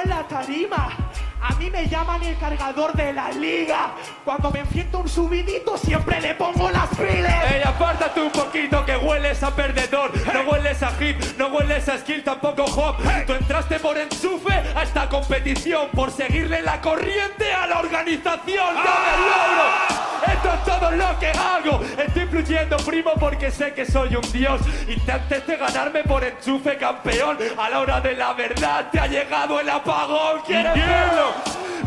mí 1.65 1.71
me 1.71 1.87
llaman 1.87 2.21
el 2.23 2.37
cargador 2.37 2.93
de 2.93 3.13
la 3.13 3.29
liga. 3.31 3.95
Cuando 4.23 4.51
me 4.51 4.59
enfrento 4.59 4.99
un 4.99 5.09
subidito 5.09 5.77
siempre 5.77 6.21
le 6.21 6.35
pongo 6.35 6.69
las 6.69 6.87
pilas. 6.89 7.51
Ey, 7.51 7.61
apártate 7.63 8.21
un 8.21 8.31
poquito 8.31 8.85
que 8.85 8.95
hueles 8.95 9.41
a 9.41 9.55
perdedor. 9.55 10.11
No 10.33 10.51
hueles 10.51 10.83
a 10.83 10.91
hip, 11.01 11.19
no 11.37 11.47
hueles 11.47 11.89
a 11.89 11.97
skill, 11.97 12.23
tampoco 12.23 12.65
hop. 12.65 12.97
Tú 13.25 13.33
entraste 13.33 13.79
por 13.79 13.97
enchufe 13.97 14.53
a 14.53 14.83
esta 14.83 15.09
competición, 15.09 15.89
por 15.89 16.11
seguirle 16.11 16.61
la 16.61 16.79
corriente 16.81 17.51
a 17.51 17.65
la 17.67 17.79
organización. 17.79 18.75
¡Dame 18.75 19.09
el 19.15 19.21
logro! 19.21 20.04
Esto 20.27 20.53
es 20.53 20.63
todo 20.63 20.91
lo 20.91 21.19
que 21.19 21.27
hago. 21.27 21.81
Estoy 21.97 22.25
fluyendo, 22.25 22.77
primo, 22.77 23.11
porque 23.19 23.51
sé 23.51 23.73
que 23.73 23.85
soy 23.85 24.15
un 24.15 24.31
dios. 24.31 24.61
Intentaste 24.87 25.57
ganarme 25.57 26.03
por 26.03 26.23
enchufe, 26.23 26.77
campeón. 26.77 27.37
A 27.57 27.69
la 27.69 27.79
hora 27.79 28.01
de 28.01 28.15
la 28.15 28.33
verdad 28.33 28.89
te 28.91 28.99
ha 28.99 29.07
llegado 29.07 29.59
el 29.59 29.69
apagón. 29.69 30.41
¿Quieres 30.45 30.73
verlo? 30.73 31.33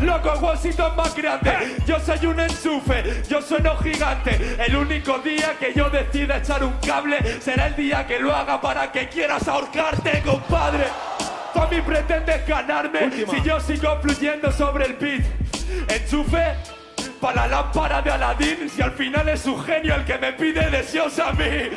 Loco, 0.01 0.53
es 0.53 0.79
más 0.95 1.15
grande. 1.15 1.77
Yo 1.85 1.99
soy 1.99 2.25
un 2.25 2.39
enchufe, 2.39 3.23
yo 3.27 3.41
sueno 3.41 3.75
gigante. 3.77 4.55
El 4.65 4.75
único 4.75 5.19
día 5.19 5.55
que 5.59 5.73
yo 5.73 5.89
decida 5.89 6.37
echar 6.37 6.63
un 6.63 6.73
cable 6.85 7.41
será 7.41 7.67
el 7.67 7.75
día 7.75 8.07
que 8.07 8.19
lo 8.19 8.33
haga 8.33 8.61
para 8.61 8.91
que 8.91 9.09
quieras 9.09 9.47
ahorcarte, 9.47 10.21
compadre. 10.21 10.85
Tú 11.53 11.59
a 11.59 11.67
mí 11.67 11.81
pretendes 11.81 12.47
ganarme 12.47 13.11
si 13.11 13.41
yo 13.41 13.59
sigo 13.59 13.99
fluyendo 14.01 14.51
sobre 14.51 14.85
el 14.85 14.93
beat. 14.93 15.25
Enchufe 15.89 16.78
para 17.19 17.47
la 17.47 17.47
lámpara 17.47 18.01
de 18.01 18.11
Aladín 18.11 18.69
si 18.69 18.81
al 18.81 18.91
final 18.91 19.27
es 19.29 19.41
su 19.41 19.57
genio 19.59 19.95
el 19.95 20.05
que 20.05 20.17
me 20.17 20.33
pide 20.33 20.69
deseos 20.69 21.19
a 21.19 21.31
mí. 21.33 21.69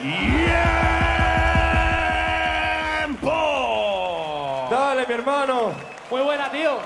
¡Tiempo! 3.00 4.68
Dale, 4.70 5.06
mi 5.06 5.14
hermano. 5.14 5.72
Muy 6.10 6.22
buena, 6.22 6.50
tío. 6.50 6.78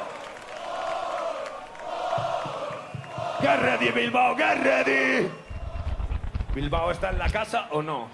¡Get 3.41 3.61
ready, 3.61 3.91
Bilbao! 3.91 4.37
¡Get 4.37 4.63
ready! 4.63 5.29
¿Bilbao 6.55 6.91
está 6.91 7.11
en 7.11 7.19
la 7.19 7.29
casa 7.29 7.69
o 7.71 7.83
no? 7.83 8.09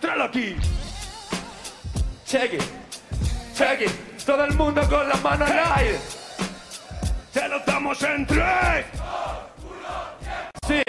Tráelo 0.00 0.24
aquí. 0.24 0.56
Check 2.26 2.54
it. 2.54 2.62
Check 3.54 3.80
it. 3.82 3.90
Todo 4.24 4.44
el 4.44 4.54
mundo 4.54 4.82
con 4.88 5.08
la 5.08 5.16
mano 5.16 5.44
al 5.44 5.58
aire. 5.76 6.15
¡Se 7.36 7.46
lo 7.48 7.60
damos 7.60 8.02
en 8.02 8.24
tres! 8.24 8.86
Sí. 10.66 10.82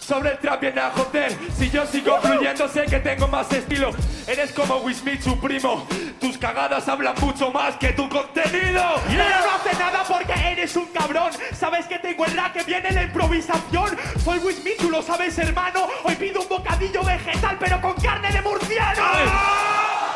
Sobre 0.00 0.30
el 0.30 0.38
trap 0.38 0.58
viene 0.58 0.80
a 0.80 0.90
joder. 0.90 1.36
Si 1.54 1.68
yo 1.68 1.84
sigo 1.84 2.18
fluyendo, 2.22 2.66
sé 2.66 2.86
que 2.86 2.98
tengo 3.00 3.28
más 3.28 3.52
estilo. 3.52 3.90
Eres 4.26 4.52
como 4.52 4.78
Wismith, 4.78 5.20
su 5.20 5.38
primo. 5.38 5.86
Tus 6.18 6.38
cagadas 6.38 6.88
hablan 6.88 7.14
mucho 7.20 7.50
más 7.50 7.76
que 7.76 7.92
tu 7.92 8.08
contenido. 8.08 8.82
Pero 9.06 9.24
no 9.28 9.54
hace 9.54 9.78
nada 9.78 10.02
porque 10.08 10.32
eres 10.32 10.74
un 10.76 10.86
cabrón. 10.86 11.30
Sabes 11.52 11.84
que 11.88 11.98
tengo 11.98 12.24
el 12.24 12.32
que 12.54 12.62
viene 12.62 12.88
en 12.88 12.94
la 12.94 13.02
improvisación. 13.02 13.98
Soy 14.24 14.38
Wismith, 14.38 14.78
tú 14.78 14.90
lo 14.90 15.02
sabes, 15.02 15.36
hermano. 15.36 15.86
Hoy 16.04 16.14
pido 16.14 16.40
un 16.40 16.48
bocadillo 16.48 17.04
vegetal, 17.04 17.58
pero 17.60 17.82
con 17.82 17.92
carne 18.00 18.32
de 18.32 18.40
murciano. 18.40 19.02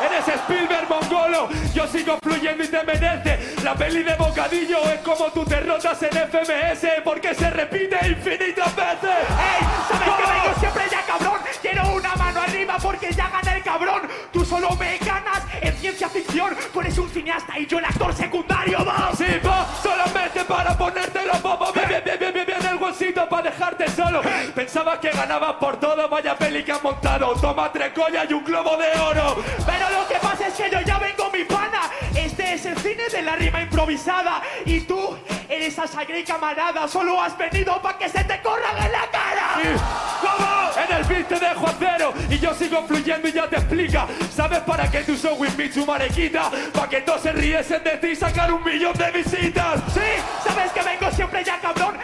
Eres 0.09 0.27
Spielberg 0.27 0.89
mongolo, 0.89 1.49
yo 1.73 1.87
sigo 1.87 2.17
fluyendo 2.21 2.63
y 2.63 2.67
te 2.67 2.83
merece. 2.83 3.39
La 3.63 3.75
peli 3.75 4.03
de 4.03 4.15
bocadillo 4.15 4.83
es 4.89 4.99
como 5.01 5.25
tú 5.31 5.45
derrotas 5.45 6.01
en 6.01 6.09
FMS 6.09 7.01
porque 7.03 7.35
se 7.35 7.49
repite 7.49 7.97
infinitas 8.07 8.75
veces. 8.75 9.03
¡Ey! 9.03 9.67
¿Sabes 9.87 10.15
que 10.15 10.31
vengo 10.31 10.59
siempre 10.59 10.83
ya, 10.89 11.01
cabrón? 11.03 11.39
Quiero 11.61 11.93
una 11.93 12.15
mano 12.15 12.41
arriba 12.41 12.77
porque 12.81 13.11
ya 13.11 13.29
gana 13.29 13.55
el 13.55 13.63
cabrón. 13.63 14.01
Tú 14.31 14.45
solo 14.45 14.71
me 14.77 14.97
ganas 14.97 15.43
en 15.61 15.75
ciencia 15.77 16.09
ficción. 16.09 16.55
Tú 16.73 16.81
eres 16.81 16.97
un 16.97 17.09
cineasta 17.09 17.59
y 17.59 17.65
yo 17.65 17.79
el 17.79 17.85
actor 17.85 18.13
secundario, 18.13 18.83
vamos. 18.83 19.17
Sí, 19.17 19.25
va, 19.45 19.67
solamente 19.83 20.43
para 20.45 20.77
ponértelo 20.77 21.33
bobo. 21.41 21.71
Bien, 21.73 22.01
bien, 22.03 22.17
bien, 22.19 22.33
bien, 22.33 22.45
huesito 22.89 23.29
para 23.29 23.49
dejarte 23.49 23.87
solo. 23.89 24.21
Pensaba 24.55 24.99
que 24.99 25.09
ganaba 25.11 25.59
por 25.59 25.79
todo, 25.79 26.07
vaya 26.09 26.35
peli 26.35 26.63
que 26.63 26.71
han 26.71 26.81
montado. 26.81 27.33
Toma 27.39 27.71
tres 27.71 27.93
collas 27.93 28.25
y 28.29 28.33
un 28.33 28.43
globo 28.43 28.77
de 28.77 28.99
oro. 28.99 29.37
Pero 29.65 29.89
lo 29.89 30.07
que 30.07 30.15
pasa 30.15 30.47
es 30.47 30.53
que 30.53 30.69
yo 30.69 30.81
ya 30.81 30.97
vengo 30.97 31.29
mi 31.31 31.43
pana. 31.43 31.89
Este 32.15 32.53
es 32.53 32.65
el 32.65 32.77
cine 32.77 33.09
de 33.09 33.21
la 33.21 33.35
rima 33.35 33.61
improvisada. 33.61 34.41
Y 34.65 34.81
tú 34.81 35.17
eres 35.47 35.77
a 35.79 35.87
sangre 35.87 36.19
y 36.19 36.23
camarada. 36.23 36.87
Solo 36.87 37.21
has 37.21 37.37
venido 37.37 37.81
para 37.81 37.97
que 37.97 38.09
se 38.09 38.23
te 38.23 38.41
corran 38.41 38.77
en 38.77 38.91
la 38.91 39.07
cara. 39.11 39.79
¿Cómo? 40.21 40.59
En 40.79 40.95
el 40.95 41.03
beat 41.05 41.27
te 41.27 41.39
dejo 41.39 41.67
a 41.67 41.73
cero 41.77 42.13
y 42.29 42.39
yo 42.39 42.53
sigo 42.53 42.85
fluyendo 42.87 43.27
y 43.27 43.31
ya 43.33 43.47
te 43.47 43.57
explica. 43.57 44.07
¿Sabes 44.33 44.59
para 44.59 44.89
qué 44.89 44.99
tú 45.01 45.13
usó 45.13 45.33
With 45.35 45.55
Me 45.55 45.71
su 45.71 45.85
marequita? 45.85 46.49
Para 46.73 46.89
que 46.89 47.01
todos 47.01 47.21
se 47.21 47.31
riesen 47.31 47.83
de 47.83 47.97
ti 47.97 48.07
y 48.07 48.15
sacar 48.15 48.51
un 48.51 48.63
millón 48.63 48.93
de 48.93 49.11
visitas. 49.11 49.81
Sí, 49.93 50.47
sabes 50.47 50.71
que 50.71 50.81
vengo 50.81 51.11
siempre 51.11 51.43
ya, 51.43 51.59
cabrón. 51.59 51.97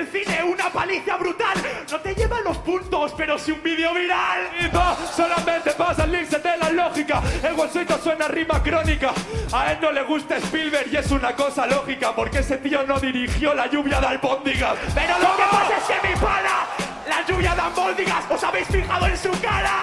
El 0.00 0.08
cine, 0.08 0.42
una 0.42 0.70
paliza 0.70 1.16
brutal. 1.16 1.54
No 1.90 2.00
te 2.00 2.14
llevan 2.14 2.42
los 2.44 2.56
puntos, 2.58 3.12
pero 3.16 3.38
sí 3.38 3.52
un 3.52 3.62
vídeo 3.62 3.92
viral. 3.94 4.48
Y 4.60 4.68
va, 4.74 4.96
solamente 5.14 5.72
pasa 5.72 6.04
el 6.04 6.12
link, 6.12 6.26
se 6.28 6.38
te 6.38 6.56
la 6.56 6.70
lógica. 6.70 7.22
El 7.42 7.54
bolsito 7.54 7.98
suena 7.98 8.26
rima 8.28 8.62
crónica. 8.62 9.12
A 9.52 9.72
él 9.72 9.78
no 9.80 9.92
le 9.92 10.02
gusta 10.02 10.38
Spielberg 10.38 10.88
y 10.92 10.96
es 10.96 11.10
una 11.10 11.34
cosa 11.34 11.66
lógica 11.66 12.14
porque 12.14 12.38
ese 12.38 12.56
tío 12.58 12.82
no 12.86 12.98
dirigió 12.98 13.54
la 13.54 13.66
lluvia 13.66 14.00
de 14.00 14.06
albóndigas. 14.06 14.76
Pero 14.94 15.18
lo 15.18 15.36
que 15.36 15.42
pasa 15.50 15.76
es 15.76 15.84
que 15.84 16.08
mi 16.08 16.14
pana, 16.14 16.66
la 17.08 17.26
lluvia 17.26 17.54
de 17.54 17.60
ambóldigas, 17.60 18.24
¿os 18.30 18.42
habéis 18.42 18.68
fijado 18.68 19.06
en 19.06 19.16
su 19.16 19.30
cara? 19.40 19.82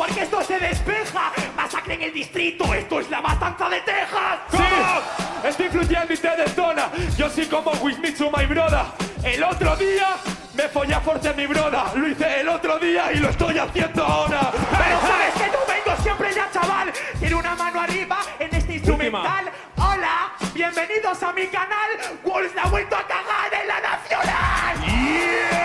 Porque 0.00 0.22
esto 0.22 0.42
se 0.42 0.58
despeja. 0.58 1.30
Masacre 1.54 1.92
en 1.92 2.02
el 2.04 2.14
distrito, 2.14 2.72
esto 2.72 3.00
es 3.00 3.10
la 3.10 3.20
matanza 3.20 3.68
de 3.68 3.82
Texas. 3.82 4.38
Sí, 4.50 5.46
estoy 5.46 5.68
fluyendo 5.68 6.14
y 6.14 6.16
te 6.16 6.36
detona. 6.38 6.90
Yo 7.18 7.28
soy 7.28 7.44
como 7.44 7.72
Wismitsu, 7.72 8.30
my 8.34 8.46
broda. 8.46 8.94
El 9.22 9.44
otro 9.44 9.76
día 9.76 10.16
me 10.54 10.62
follé 10.70 10.94
a 10.94 11.00
fuerte 11.02 11.28
a 11.28 11.34
mi 11.34 11.46
broda. 11.46 11.92
Lo 11.94 12.08
hice 12.08 12.40
el 12.40 12.48
otro 12.48 12.78
día 12.78 13.12
y 13.12 13.18
lo 13.18 13.28
estoy 13.28 13.58
haciendo 13.58 14.02
ahora. 14.02 14.50
Pero 14.52 15.00
sabes 15.02 15.34
que 15.34 15.46
no 15.48 15.58
vengo 15.68 16.02
siempre 16.02 16.32
ya, 16.32 16.50
chaval. 16.50 16.90
Tiene 17.18 17.34
una 17.34 17.54
mano 17.54 17.80
arriba 17.82 18.20
en 18.38 18.54
este 18.54 18.72
instrumental. 18.76 19.52
Hola, 19.76 20.32
bienvenidos 20.54 21.22
a 21.22 21.30
mi 21.34 21.46
canal. 21.48 21.90
Wolves 22.24 22.54
la 22.54 22.62
ha 22.62 22.68
vuelto 22.68 22.96
a 22.96 23.06
cagar 23.06 23.52
en 23.52 23.68
la 23.68 23.80
nacional. 23.80 24.80
¡Tiempo! 24.80 25.59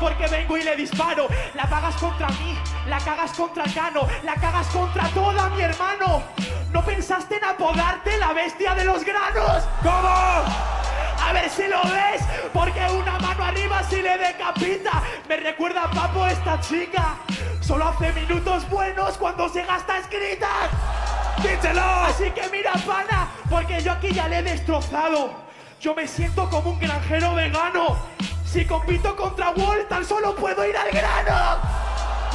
Porque 0.00 0.26
vengo 0.26 0.56
y 0.56 0.62
le 0.62 0.76
disparo. 0.76 1.28
La 1.54 1.68
pagas 1.68 1.96
contra 1.96 2.28
mí, 2.28 2.58
la 2.86 2.98
cagas 2.98 3.32
contra 3.32 3.64
Cano, 3.64 4.06
la 4.22 4.34
cagas 4.34 4.66
contra 4.68 5.08
toda 5.08 5.48
mi 5.50 5.62
hermano. 5.62 6.22
¿No 6.70 6.84
pensaste 6.84 7.36
en 7.36 7.44
apodarte 7.44 8.16
la 8.18 8.32
bestia 8.32 8.74
de 8.74 8.84
los 8.84 9.04
granos? 9.04 9.62
¿Cómo? 9.82 10.08
A 11.26 11.32
ver 11.32 11.48
si 11.48 11.66
lo 11.68 11.82
ves, 11.82 12.22
porque 12.52 12.80
una 12.90 13.18
mano 13.18 13.44
arriba 13.44 13.82
si 13.84 14.02
le 14.02 14.18
decapita. 14.18 15.02
Me 15.28 15.36
recuerda 15.36 15.84
a 15.84 15.90
Papo 15.90 16.26
esta 16.26 16.60
chica. 16.60 17.16
Solo 17.60 17.88
hace 17.88 18.12
minutos 18.12 18.68
buenos 18.68 19.16
cuando 19.16 19.48
se 19.48 19.64
gasta 19.64 19.98
escritas. 19.98 20.68
¡Díselo! 21.38 21.82
Así 21.82 22.30
que 22.30 22.48
mira, 22.50 22.72
pana, 22.86 23.28
porque 23.48 23.82
yo 23.82 23.92
aquí 23.92 24.12
ya 24.12 24.28
le 24.28 24.38
he 24.38 24.42
destrozado. 24.42 25.30
Yo 25.80 25.94
me 25.94 26.06
siento 26.06 26.48
como 26.50 26.70
un 26.70 26.78
granjero 26.78 27.34
vegano. 27.34 27.96
Si 28.54 28.64
compito 28.64 29.16
contra 29.16 29.50
Wall, 29.50 29.84
tan 29.88 30.04
solo 30.04 30.32
puedo 30.36 30.64
ir 30.64 30.76
al 30.76 30.88
grano. 30.92 31.58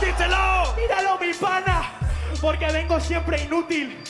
¡Díselo! 0.01 0.75
Míralo, 0.75 1.17
mi 1.17 1.33
pana, 1.33 1.93
porque 2.41 2.69
vengo 2.73 2.99
siempre 2.99 3.41
inútil. 3.41 4.03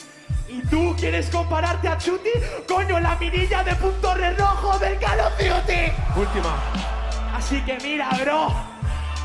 ¿Y 0.47 0.59
tú 0.61 0.95
quieres 0.97 1.29
compararte 1.29 1.87
a 1.87 1.99
Chuti? 1.99 2.31
Coño, 2.67 2.99
la 2.99 3.15
mirilla 3.17 3.63
de 3.63 3.75
punto 3.75 4.15
re 4.15 4.33
rojo 4.33 4.79
del 4.79 4.97
Call 4.97 5.19
of 5.19 5.37
Duty. 5.37 5.91
Última. 6.15 6.57
Así 7.35 7.61
que 7.61 7.77
mira, 7.83 8.09
bro, 8.19 8.55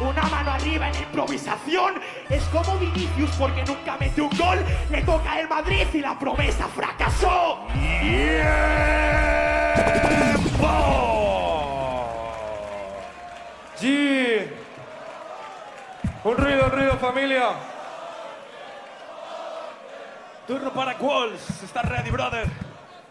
una 0.00 0.22
mano 0.24 0.50
arriba 0.50 0.90
en 0.90 0.96
improvisación 0.96 1.94
es 2.28 2.44
como 2.52 2.76
Vinicius 2.76 3.30
porque 3.38 3.64
nunca 3.64 3.96
metió 3.98 4.24
un 4.24 4.36
gol, 4.36 4.58
le 4.90 5.00
toca 5.00 5.40
el 5.40 5.48
Madrid 5.48 5.86
y 5.94 6.00
la 6.00 6.18
promesa 6.18 6.68
fracasó. 6.68 7.60
Un 16.36 16.42
ruido, 16.44 16.64
un 16.64 16.72
ruido, 16.72 16.98
familia. 16.98 17.50
Turno 20.48 20.72
para 20.72 20.94
Qualls. 20.94 21.62
¿Estás 21.62 21.84
ready, 21.88 22.10
brother? 22.10 22.48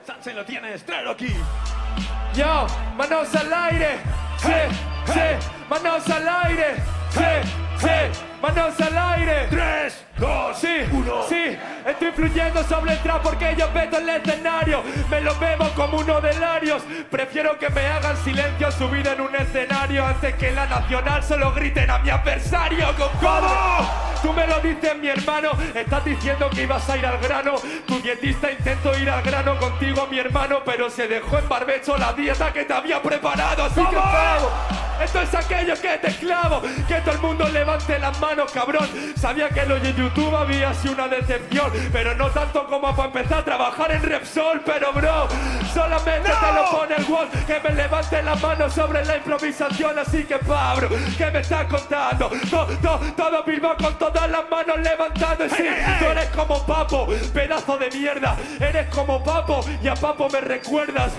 Sanse 0.05 0.33
lo 0.33 0.43
tienes, 0.43 0.85
tráelo 0.85 1.11
aquí. 1.11 1.33
Yo, 2.33 2.67
manos 2.97 3.33
al 3.33 3.53
aire. 3.53 3.99
Sí, 4.37 4.51
sí, 5.05 5.21
manos 5.69 6.09
al 6.09 6.27
aire. 6.27 6.75
Sí, 7.11 7.49
sí, 7.77 8.21
manos 8.41 8.81
al 8.81 8.97
aire. 8.97 9.47
Tres, 9.49 10.05
dos, 10.17 10.57
Sí, 10.59 10.67
uno. 10.91 11.23
sí, 11.27 11.57
estoy 11.85 12.11
fluyendo 12.11 12.63
sobre 12.63 12.93
el 12.93 12.99
trap 12.99 13.21
porque 13.23 13.55
yo 13.57 13.71
veto 13.73 13.97
el 13.97 14.09
escenario. 14.09 14.83
Me 15.09 15.21
lo 15.21 15.35
bebo 15.39 15.67
como 15.75 15.97
uno 15.97 16.21
de 16.21 16.33
Larios. 16.39 16.83
Prefiero 17.09 17.57
que 17.57 17.69
me 17.69 17.85
hagan 17.87 18.15
silencio 18.17 18.71
subir 18.71 19.07
en 19.07 19.21
un 19.21 19.35
escenario 19.35 20.05
antes 20.05 20.35
que 20.35 20.51
la 20.51 20.65
nacional 20.67 21.23
solo 21.23 21.51
griten 21.53 21.89
a 21.89 21.97
mi 21.99 22.09
adversario, 22.09 22.87
compadre. 22.95 23.47
Tú 24.21 24.31
me 24.31 24.47
lo 24.47 24.59
dices, 24.61 24.97
mi 24.97 25.07
hermano. 25.09 25.51
Estás 25.75 26.05
diciendo 26.05 26.49
que 26.49 26.63
ibas 26.63 26.87
a 26.89 26.97
ir 26.97 27.05
al 27.05 27.17
grano. 27.17 27.55
Tu 27.85 27.99
dietista 27.99 28.51
intentó 28.51 28.97
ir 28.97 29.09
al 29.09 29.21
grano 29.21 29.57
contigo, 29.59 30.07
mi 30.09 30.19
hermano, 30.19 30.59
pero 30.63 30.89
se 30.89 31.07
dejó 31.07 31.39
en 31.39 31.49
barbecho 31.49 31.97
la 31.97 32.13
dieta 32.13 32.53
que 32.53 32.63
te 32.63 32.73
había 32.73 33.01
preparado. 33.01 33.65
Así 33.65 33.83
que, 33.85 33.95
pavo, 33.97 34.49
esto 35.03 35.21
es 35.21 35.33
aquello 35.35 35.73
que 35.81 35.97
te 35.97 36.15
clavo. 36.15 36.61
Que 36.87 36.95
todo 37.01 37.15
el 37.15 37.19
mundo 37.21 37.49
levante 37.49 37.99
las 37.99 38.17
manos, 38.21 38.49
cabrón. 38.53 38.87
Sabía 39.17 39.49
que 39.49 39.65
lo 39.65 39.75
YouTube 40.03 40.35
había 40.35 40.73
sido 40.73 40.93
una 40.95 41.07
decepción, 41.07 41.71
pero 41.91 42.13
no 42.15 42.27
tanto 42.29 42.65
como 42.67 42.93
para 42.95 43.07
empezar 43.07 43.39
a 43.39 43.45
trabajar 43.45 43.91
en 43.91 44.03
Repsol. 44.03 44.61
Pero, 44.65 44.91
bro, 44.91 45.27
solamente 45.73 46.29
te 46.29 46.53
lo 46.53 46.71
pone 46.71 46.95
el 46.95 47.05
wall. 47.05 47.27
Que 47.47 47.59
me 47.63 47.75
levante 47.75 48.21
las 48.21 48.41
manos 48.41 48.73
sobre 48.73 49.05
la 49.05 49.17
improvisación. 49.17 49.97
Así 49.97 50.23
que, 50.25 50.37
Pablo, 50.39 50.89
¿qué 51.17 51.31
me 51.31 51.39
estás 51.39 51.65
contando? 51.67 52.29
To- 52.49 52.65
to- 52.81 52.99
todo 53.15 53.43
Bilbao 53.43 53.77
con 53.77 53.97
todas 53.97 54.29
las 54.29 54.49
manos 54.49 54.77
levantando. 54.79 55.45
Y 55.45 55.49
Sí, 55.49 55.63
tú 55.99 56.05
eres 56.05 56.27
como 56.29 56.65
Papo, 56.65 57.07
pedazo 57.33 57.77
de 57.77 57.89
mierda. 57.91 58.35
Eres 58.59 58.87
como 58.89 59.23
Papo 59.23 59.63
y 59.81 59.87
a 59.87 59.93
Papo 59.95 60.27
me 60.29 60.41
recuerdas. 60.41 61.13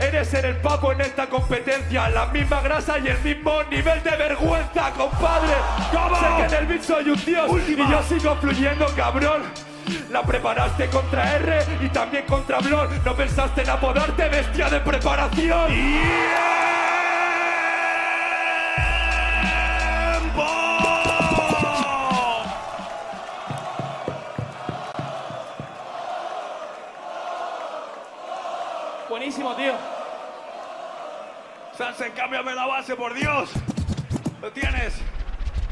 Eres 0.00 0.28
ser 0.28 0.46
el 0.46 0.56
papo 0.56 0.92
en 0.92 1.00
esta 1.00 1.26
competencia, 1.26 2.08
la 2.10 2.26
misma 2.26 2.60
grasa 2.60 2.98
y 2.98 3.08
el 3.08 3.18
mismo 3.20 3.62
nivel 3.64 4.02
de 4.02 4.16
vergüenza, 4.16 4.92
compadre. 4.92 5.54
Sé 5.90 6.36
que 6.36 6.54
en 6.54 6.62
el 6.62 6.66
beat 6.66 6.82
soy 6.82 7.10
un 7.10 7.24
dios 7.24 7.50
y 7.68 7.76
yo 7.76 8.02
sigo 8.04 8.36
fluyendo, 8.36 8.86
cabrón. 8.94 9.42
La 10.10 10.22
preparaste 10.22 10.88
contra 10.88 11.36
R 11.36 11.64
y 11.80 11.88
también 11.88 12.24
contra 12.26 12.58
Blon. 12.58 12.88
No 13.04 13.14
pensaste 13.14 13.62
en 13.62 13.70
apodarte 13.70 14.28
bestia 14.28 14.68
de 14.68 14.80
preparación. 14.80 16.67
Sanse, 31.78 32.10
cámbiame 32.10 32.56
la 32.56 32.66
base, 32.66 32.96
por 32.96 33.14
Dios. 33.14 33.50
Lo 34.42 34.50
tienes. 34.50 34.94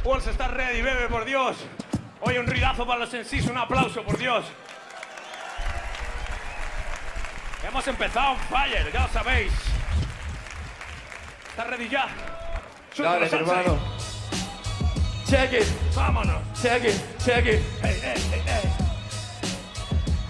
Walls, 0.05 0.25
estás 0.29 0.53
ready, 0.53 0.81
bebe, 0.81 1.09
por 1.09 1.25
Dios. 1.25 1.57
Oye, 2.21 2.39
un 2.39 2.47
ridazo 2.47 2.87
para 2.87 3.01
los 3.01 3.09
sensis, 3.09 3.45
un 3.47 3.59
aplauso, 3.59 4.05
por 4.05 4.17
Dios. 4.17 4.45
Hemos 7.67 7.89
empezado 7.89 8.31
on 8.31 8.39
fire, 8.39 8.93
ya 8.93 9.03
lo 9.03 9.09
sabéis. 9.09 9.53
¿Estás 11.49 11.67
ready 11.67 11.89
ya? 11.89 12.07
Dale, 12.97 13.27
hermano. 13.27 13.77
Check 15.29 15.55
it, 15.55 15.67
Vámonos. 15.97 16.41
check 16.63 16.85
it, 16.85 16.95
check 17.19 17.47
it. 17.47 17.61
Ey, 17.83 18.01
ey, 18.05 18.23
ey, 18.33 18.43
ey. 18.47 18.73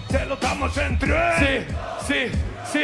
Te 0.09 0.25
lo 0.25 0.37
damos 0.37 0.75
en 0.75 0.97
tres. 0.97 1.67
Sí, 2.07 2.31
sí, 2.31 2.31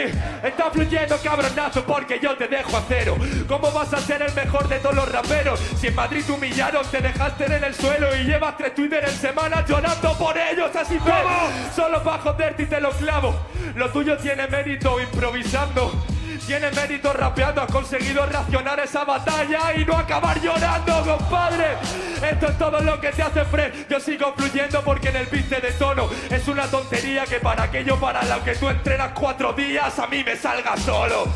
está 0.01 0.71
fluyendo 0.71 1.17
cabronazo 1.23 1.83
porque 1.85 2.19
yo 2.19 2.35
te 2.35 2.47
dejo 2.47 2.77
a 2.77 2.83
cero. 2.87 3.17
¿Cómo 3.47 3.71
vas 3.71 3.93
a 3.93 3.99
ser 3.99 4.21
el 4.21 4.33
mejor 4.33 4.67
de 4.67 4.79
todos 4.79 4.95
los 4.95 5.11
raperos? 5.11 5.59
Si 5.77 5.87
en 5.87 5.95
Madrid 5.95 6.23
te 6.25 6.31
humillaron, 6.31 6.85
te 6.89 7.01
dejaste 7.01 7.45
en 7.45 7.63
el 7.63 7.73
suelo 7.73 8.15
y 8.15 8.23
llevas 8.23 8.57
tres 8.57 8.75
Twitter 8.75 9.03
en 9.03 9.15
semana 9.15 9.65
llorando 9.65 10.17
por 10.17 10.37
ellos, 10.37 10.75
así 10.75 10.97
que 10.97 11.73
solo 11.75 12.03
para 12.03 12.19
joderte 12.19 12.63
y 12.63 12.65
te 12.65 12.79
lo 12.79 12.91
clavo. 12.91 13.35
Lo 13.75 13.89
tuyo 13.89 14.17
tiene 14.17 14.47
mérito 14.47 14.99
improvisando. 14.99 16.12
Tiene 16.45 16.71
mérito 16.71 17.13
rapeando, 17.13 17.61
has 17.61 17.71
conseguido 17.71 18.25
racionar 18.25 18.79
esa 18.81 19.05
batalla 19.05 19.73
y 19.75 19.85
no 19.85 19.97
acabar 19.97 20.41
llorando, 20.41 21.17
compadre. 21.17 21.77
Esto 22.21 22.47
es 22.47 22.57
todo 22.57 22.79
lo 22.81 22.99
que 22.99 23.11
te 23.11 23.23
hace 23.23 23.45
Fred. 23.45 23.87
Yo 23.89 23.99
sigo 23.99 24.33
fluyendo 24.35 24.81
porque 24.81 25.09
en 25.09 25.15
el 25.15 25.25
beat 25.27 25.47
te 25.47 25.61
detono. 25.61 26.09
Es 26.29 26.47
una 26.47 26.67
tontería 26.67 27.25
que 27.25 27.39
para 27.39 27.63
aquello 27.63 27.97
para 27.97 28.23
lo 28.25 28.43
que 28.43 28.55
tú 28.55 28.67
entrenas 28.67 29.11
cuatro 29.13 29.53
días 29.53 29.97
a 29.99 30.07
mí 30.07 30.23
me 30.23 30.35
salga 30.35 30.75
solo. 30.77 31.27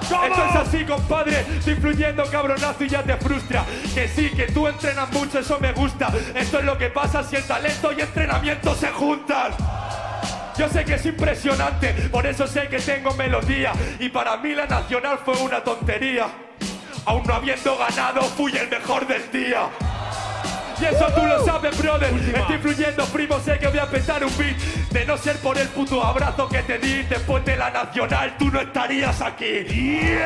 Esto 0.00 0.44
es 0.44 0.56
así, 0.56 0.84
compadre. 0.84 1.44
Estoy 1.58 1.74
fluyendo, 1.76 2.24
cabronazo, 2.24 2.82
y 2.84 2.88
ya 2.88 3.02
te 3.02 3.16
frustra. 3.16 3.64
Que 3.94 4.08
sí, 4.08 4.30
que 4.30 4.46
tú 4.46 4.66
entrenas 4.66 5.10
mucho, 5.12 5.38
eso 5.38 5.58
me 5.60 5.72
gusta. 5.72 6.10
Esto 6.34 6.58
es 6.58 6.64
lo 6.64 6.76
que 6.76 6.88
pasa 6.88 7.22
si 7.22 7.36
el 7.36 7.44
talento 7.44 7.92
y 7.92 8.00
entrenamiento 8.00 8.74
se 8.74 8.88
juntan. 8.88 9.52
Yo 10.60 10.68
sé 10.68 10.84
que 10.84 10.96
es 10.96 11.06
impresionante, 11.06 11.94
por 12.12 12.26
eso 12.26 12.46
sé 12.46 12.68
que 12.68 12.80
tengo 12.80 13.14
melodía. 13.14 13.72
Y 13.98 14.10
para 14.10 14.36
mí 14.36 14.54
la 14.54 14.66
nacional 14.66 15.18
fue 15.24 15.34
una 15.38 15.64
tontería. 15.64 16.26
Aún 17.06 17.22
no 17.26 17.32
habiendo 17.32 17.78
ganado, 17.78 18.20
fui 18.20 18.54
el 18.54 18.68
mejor 18.68 19.06
del 19.06 19.32
día. 19.32 19.70
Y 20.78 20.84
eso 20.84 21.06
tú 21.14 21.24
lo 21.24 21.42
sabes, 21.46 21.78
brother. 21.78 22.12
Estoy 22.12 22.58
fluyendo, 22.58 23.06
primo, 23.06 23.40
sé 23.40 23.58
que 23.58 23.68
voy 23.68 23.78
a 23.78 23.86
petar 23.86 24.22
un 24.22 24.36
beat. 24.36 24.58
De 24.90 25.06
no 25.06 25.16
ser 25.16 25.38
por 25.38 25.56
el 25.56 25.66
puto 25.68 26.04
abrazo 26.04 26.46
que 26.46 26.62
te 26.62 26.78
di 26.78 27.04
después 27.04 27.42
de 27.46 27.56
la 27.56 27.70
nacional, 27.70 28.36
tú 28.38 28.50
no 28.50 28.60
estarías 28.60 29.18
aquí. 29.22 29.64
¡Tiempo! 29.64 30.20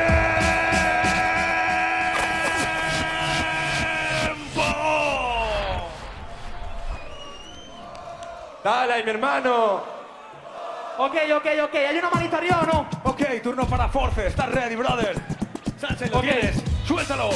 Dale, 8.65 9.01
mi 9.01 9.09
hermano. 9.11 9.94
Ok, 10.97 11.15
ok, 11.35 11.45
ok. 11.65 11.75
¿Hay 11.89 11.97
una 11.97 12.09
manita 12.09 12.37
arriba 12.37 12.61
o 12.61 12.65
no? 12.65 12.89
Ok, 13.03 13.21
turno 13.43 13.65
para 13.67 13.89
Force. 13.89 14.27
¿Estás 14.27 14.49
ready, 14.51 14.75
brother? 14.75 15.15
Sanse, 15.79 16.07
lo 16.09 16.17
Ok. 16.17 16.23
tienes. 16.23 16.63
Suéltalo. 16.87 17.29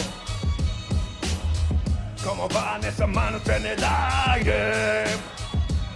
¿Cómo 2.23 2.47
van 2.49 2.83
esas 2.83 3.07
manos 3.07 3.47
en 3.49 3.65
el 3.65 3.83
aire? 4.27 5.03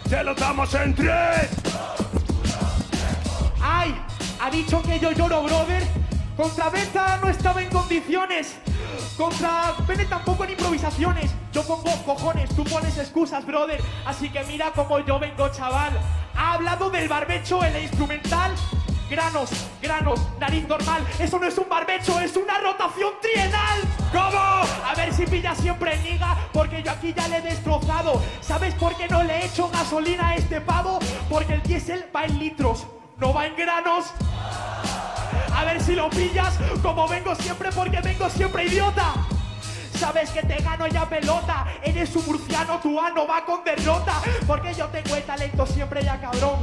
Te 0.10 0.24
lo 0.24 0.34
damos 0.36 0.74
en 0.76 0.94
tres. 0.96 1.50
¡Ay! 3.62 3.96
Ha 4.42 4.50
dicho 4.50 4.82
que 4.82 5.00
yo 5.00 5.12
lloro, 5.12 5.44
brother. 5.44 5.84
Contra 6.36 6.70
Beta 6.70 7.18
no 7.22 7.30
estaba 7.30 7.62
en 7.62 7.70
condiciones. 7.70 8.56
Contra 9.18 9.74
Bene 9.88 10.06
tampoco 10.06 10.44
en 10.44 10.52
improvisaciones. 10.52 11.32
Yo 11.54 11.64
pongo 11.64 11.92
cojones, 12.04 12.50
tú 12.56 12.64
pones 12.64 12.98
excusas, 12.98 13.46
brother. 13.46 13.80
Así 14.06 14.30
que 14.30 14.44
mira 14.46 14.72
cómo 14.76 15.00
yo 15.00 15.20
vengo, 15.20 15.48
chaval. 15.50 15.94
Ha 16.36 16.54
hablado 16.54 16.90
del 16.90 17.08
barbecho 17.08 17.64
en 17.64 17.74
la 17.74 17.80
instrumental. 17.80 18.52
Granos, 19.10 19.50
granos, 19.82 20.20
nariz 20.40 20.68
normal. 20.68 21.06
Eso 21.20 21.38
no 21.38 21.48
es 21.48 21.58
un 21.58 21.70
barbecho, 21.70 22.20
es 22.20 22.36
una 22.36 22.60
rotación 22.60 23.14
trienal. 23.22 23.82
¿Cómo? 24.12 24.40
A 24.40 24.94
ver 24.96 25.14
si 25.14 25.26
pilla 25.26 25.54
siempre 25.56 25.98
niga, 26.00 26.36
porque 26.52 26.82
yo 26.82 26.92
aquí 26.92 27.14
ya 27.14 27.28
le 27.28 27.38
he 27.38 27.42
destrozado. 27.42 28.22
¿Sabes 28.42 28.74
por 28.76 28.96
qué 28.96 29.08
no 29.08 29.24
le 29.24 29.40
he 29.40 29.46
hecho 29.46 29.70
gasolina 29.70 30.30
a 30.30 30.36
este 30.36 30.62
pavo? 30.62 31.00
Porque 31.30 31.54
el 31.54 31.64
diésel 31.64 32.06
va 32.16 32.26
en 32.26 32.40
litros, 32.40 32.88
no 33.18 33.34
va 33.34 33.46
en 33.46 33.56
granos. 33.56 34.06
A 35.56 35.66
ver 35.66 35.82
si 35.82 35.94
lo 35.94 36.10
pillas, 36.10 36.58
como 36.82 37.08
vengo 37.08 37.36
siempre, 37.36 37.70
porque 37.72 38.02
vengo 38.02 38.30
siempre 38.30 38.66
idiota. 38.66 39.14
Sabes 40.00 40.32
que 40.32 40.42
te 40.42 40.56
gano 40.62 40.88
ya 40.88 41.08
pelota, 41.08 41.66
eres 41.84 42.16
un 42.16 42.26
murciano, 42.26 42.80
tu 42.80 43.00
ano 43.00 43.26
va 43.28 43.46
con 43.46 43.64
derrota. 43.64 44.14
Porque 44.46 44.74
yo 44.74 44.88
tengo 44.88 45.16
el 45.16 45.24
talento 45.24 45.66
siempre 45.66 46.04
ya 46.04 46.20
cabrón. 46.20 46.60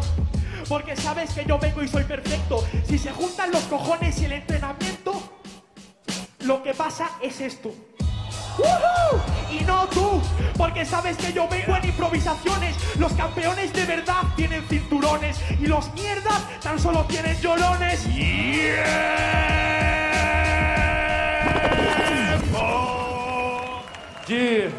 Porque 0.68 0.94
sabes 0.96 1.32
que 1.32 1.44
yo 1.44 1.58
vengo 1.58 1.82
y 1.82 1.88
soy 1.88 2.04
perfecto. 2.04 2.64
Si 2.86 2.98
se 2.98 3.10
juntan 3.12 3.50
los 3.50 3.62
cojones 3.64 4.20
y 4.20 4.26
el 4.26 4.32
entrenamiento, 4.32 5.22
Lo 6.44 6.62
que 6.62 6.72
pasa 6.74 7.10
es 7.22 7.40
esto. 7.40 7.70
¡Woohoo! 8.58 9.20
Y 9.52 9.64
no 9.64 9.86
tú, 9.88 10.20
porque 10.56 10.84
sabes 10.84 11.16
que 11.16 11.32
yo 11.32 11.46
vengo 11.48 11.76
en 11.76 11.84
improvisaciones. 11.84 12.76
Los 12.98 13.12
campeones 13.12 13.72
de 13.72 13.84
verdad 13.84 14.22
tienen 14.36 14.62
cinturones 14.68 15.38
y 15.60 15.66
los 15.66 15.92
mierdas 15.94 16.40
tan 16.62 16.78
solo 16.78 17.04
tienen 17.04 17.38
llorones. 17.40 18.06
Silence. 24.30 24.70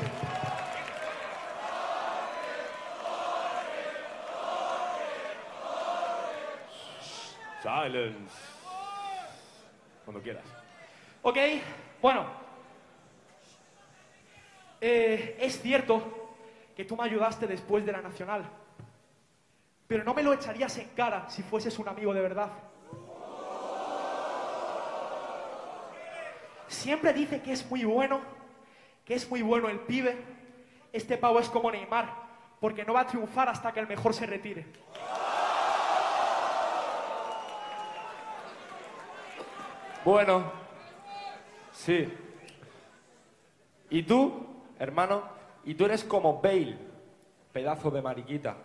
Cuando 10.05 10.21
quieras. 10.23 10.45
Ok, 11.21 11.37
bueno. 12.01 12.25
Eh, 14.79 15.35
es 15.37 15.61
cierto 15.61 16.35
que 16.73 16.85
tú 16.85 16.95
me 16.95 17.03
ayudaste 17.03 17.45
después 17.45 17.85
de 17.85 17.91
la 17.91 18.01
Nacional, 18.01 18.45
pero 19.85 20.05
no 20.05 20.13
me 20.13 20.23
lo 20.23 20.31
echarías 20.31 20.77
en 20.77 20.87
cara 20.95 21.29
si 21.29 21.43
fueses 21.43 21.77
un 21.77 21.89
amigo 21.89 22.13
de 22.13 22.21
verdad. 22.21 22.51
Siempre 26.69 27.11
dice 27.11 27.41
que 27.41 27.51
es 27.51 27.69
muy 27.69 27.83
bueno, 27.83 28.21
es 29.13 29.29
muy 29.29 29.41
bueno 29.41 29.69
el 29.69 29.79
pibe. 29.79 30.17
Este 30.93 31.17
pavo 31.17 31.39
es 31.39 31.49
como 31.49 31.71
Neymar, 31.71 32.13
porque 32.59 32.83
no 32.83 32.93
va 32.93 33.01
a 33.01 33.07
triunfar 33.07 33.49
hasta 33.49 33.71
que 33.71 33.79
el 33.79 33.87
mejor 33.87 34.13
se 34.13 34.25
retire. 34.25 34.65
Bueno, 40.03 40.51
sí. 41.71 42.11
¿Y 43.89 44.03
tú, 44.03 44.47
hermano? 44.79 45.23
Y 45.63 45.75
tú 45.75 45.85
eres 45.85 46.03
como 46.03 46.41
Bale, 46.41 46.77
pedazo 47.53 47.91
de 47.91 48.01
mariquita. 48.01 48.57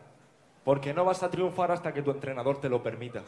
Porque 0.64 0.94
no 0.94 1.04
vas 1.04 1.22
a 1.22 1.30
triunfar 1.30 1.70
hasta 1.70 1.92
que 1.92 2.02
tu 2.02 2.10
entrenador 2.10 2.60
te 2.60 2.68
lo 2.68 2.82
permita. 2.82 3.22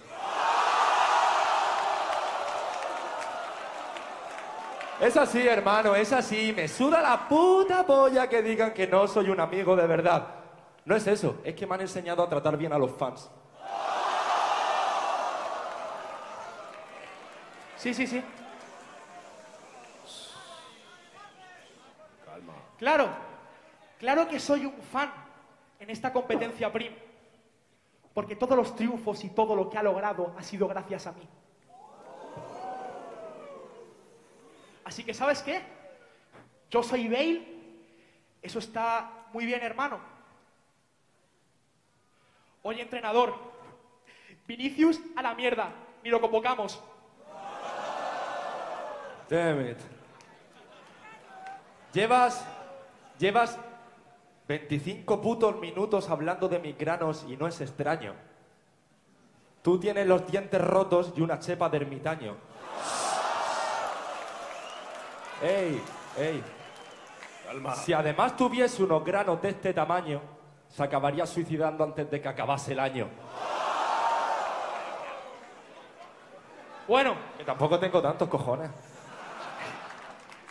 Es 5.01 5.17
así, 5.17 5.47
hermano, 5.47 5.95
es 5.95 6.13
así. 6.13 6.53
Me 6.55 6.67
suda 6.67 7.01
la 7.01 7.29
puta 7.29 7.87
polla 7.87 8.29
que 8.29 8.43
digan 8.43 8.75
que 8.75 8.87
no 8.87 9.07
soy 9.07 9.31
un 9.31 9.39
amigo 9.39 9.77
de 9.77 9.87
verdad. 9.87 10.27
No 10.85 10.97
es 10.97 11.07
eso, 11.07 11.41
es 11.45 11.55
que 11.55 11.67
me 11.67 11.75
han 11.75 11.83
enseñado 11.83 12.23
a 12.23 12.29
tratar 12.29 12.57
bien 12.57 12.73
a 12.73 12.79
los 12.79 12.91
fans. 12.93 13.31
Sí, 17.77 17.95
sí, 17.95 18.07
sí. 18.09 18.23
Claro, 22.79 23.09
claro 23.99 24.29
que 24.29 24.41
soy 24.41 24.67
un 24.67 24.81
fan 24.83 25.13
en 25.79 25.91
esta 25.91 26.13
competencia 26.13 26.73
PRIM. 26.73 26.95
Porque 28.15 28.35
todos 28.35 28.57
los 28.57 28.75
triunfos 28.75 29.23
y 29.23 29.31
todo 29.31 29.55
lo 29.55 29.71
que 29.71 29.79
ha 29.79 29.83
logrado 29.83 30.35
ha 30.37 30.43
sido 30.43 30.67
gracias 30.67 31.07
a 31.07 31.13
mí. 31.13 31.29
Así 34.89 35.05
que, 35.05 35.13
¿sabes 35.13 35.43
qué? 35.43 35.61
Yo 36.71 36.83
soy 36.83 37.09
Bale. 37.09 37.43
Eso 38.41 38.59
está 38.59 39.27
muy 39.35 39.45
bien, 39.45 39.63
hermano. 39.63 40.01
Oye, 42.63 42.81
entrenador. 42.81 43.35
Vinicius 44.47 44.99
a 45.15 45.21
la 45.21 45.35
mierda. 45.35 45.75
Ni 46.03 46.09
lo 46.09 46.23
convocamos. 46.23 46.83
Damn 49.29 49.69
it. 49.69 49.79
Llevas. 51.93 52.47
Llevas 53.19 53.59
25 54.47 55.21
putos 55.21 55.61
minutos 55.61 56.09
hablando 56.09 56.49
de 56.49 56.61
mis 56.61 56.79
granos 56.79 57.27
y 57.29 57.37
no 57.37 57.47
es 57.47 57.61
extraño. 57.61 58.15
Tú 59.61 59.79
tienes 59.79 60.07
los 60.07 60.27
dientes 60.27 60.63
rotos 60.63 61.13
y 61.15 61.21
una 61.21 61.39
chepa 61.39 61.69
de 61.69 61.77
ermitaño. 61.77 62.48
¡Ey! 65.43 65.83
¡Ey! 66.17 66.43
Calma. 67.47 67.75
Si 67.77 67.93
además 67.93 68.37
tuviese 68.37 68.83
unos 68.83 69.05
granos 69.05 69.41
de 69.41 69.51
este 69.51 69.73
tamaño, 69.73 70.21
se 70.69 70.83
acabaría 70.83 71.27
suicidando 71.27 71.85
antes 71.85 72.11
de 72.11 72.21
que 72.21 72.29
acabase 72.29 72.73
el 72.73 72.81
año. 72.81 73.09
Bueno, 76.87 77.15
Que 77.37 77.45
tampoco 77.45 77.79
tengo 77.79 78.01
tantos 78.01 78.29
cojones. 78.29 78.71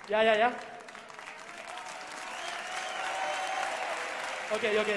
ya, 0.07 0.23
ya, 0.23 0.35
ya. 0.37 0.47
Ok, 4.53 4.63
ok. 4.79 4.87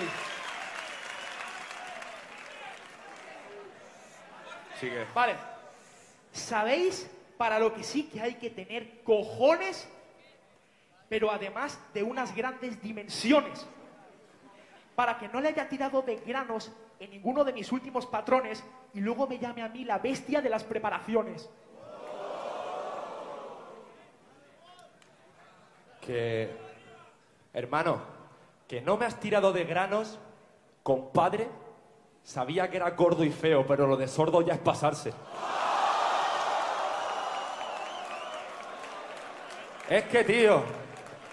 Sigue. 4.79 5.07
Vale. 5.14 5.37
¿Sabéis 6.33 7.11
para 7.40 7.59
lo 7.59 7.72
que 7.72 7.83
sí 7.83 8.03
que 8.03 8.20
hay 8.20 8.35
que 8.35 8.50
tener 8.50 9.03
cojones? 9.03 9.88
Pero 11.09 11.31
además 11.31 11.81
de 11.94 12.03
unas 12.03 12.37
grandes 12.37 12.83
dimensiones. 12.83 13.66
Para 14.94 15.16
que 15.18 15.26
no 15.26 15.40
le 15.40 15.48
haya 15.48 15.66
tirado 15.66 16.03
de 16.03 16.16
granos 16.16 16.70
en 16.98 17.09
ninguno 17.09 17.42
de 17.42 17.55
mis 17.55 17.72
últimos 17.72 18.05
patrones 18.05 18.62
y 18.92 19.00
luego 19.00 19.26
me 19.26 19.38
llame 19.38 19.62
a 19.62 19.70
mí 19.70 19.85
la 19.87 19.96
bestia 19.96 20.42
de 20.42 20.50
las 20.50 20.64
preparaciones. 20.64 21.48
Que, 26.03 26.55
hermano, 27.55 28.03
que 28.68 28.83
no 28.83 28.98
me 28.98 29.07
has 29.07 29.18
tirado 29.18 29.55
de 29.55 29.64
granos, 29.64 30.18
compadre, 30.83 31.48
sabía 32.22 32.68
que 32.68 32.76
era 32.76 32.90
gordo 32.90 33.24
y 33.24 33.31
feo, 33.31 33.66
pero 33.66 33.87
lo 33.87 33.96
de 33.96 34.09
sordo 34.09 34.42
ya 34.42 34.53
es 34.53 34.61
pasarse. 34.61 35.14
Es 39.90 40.05
que, 40.05 40.22
tío, 40.22 40.62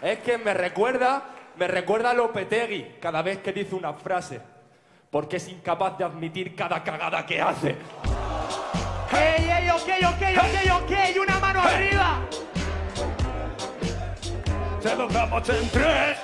es 0.02 0.18
que 0.18 0.40
me 0.40 0.52
recuerda, 0.52 1.26
me 1.58 1.68
recuerda 1.68 2.10
a 2.10 2.14
Lopetegui 2.16 2.96
cada 3.00 3.22
vez 3.22 3.38
que 3.38 3.54
dice 3.54 3.76
una 3.76 3.94
frase, 3.94 4.42
porque 5.12 5.38
es 5.38 5.48
incapaz 5.48 5.96
de 6.00 6.06
admitir 6.06 6.56
cada 6.56 6.84
cagada 6.84 7.24
que 7.24 7.40
hace. 7.40 7.76
¡Ey, 9.14 9.48
ey, 9.48 9.70
ok, 9.70 9.90
ok, 10.08 10.24
ok, 10.40 10.82
ok! 10.82 11.22
¡Una 11.22 11.40
mano 11.40 11.62
arriba! 11.62 12.20
Te 14.82 14.90
tocamos 14.90 15.50
en 15.50 15.70
tres. 15.70 16.18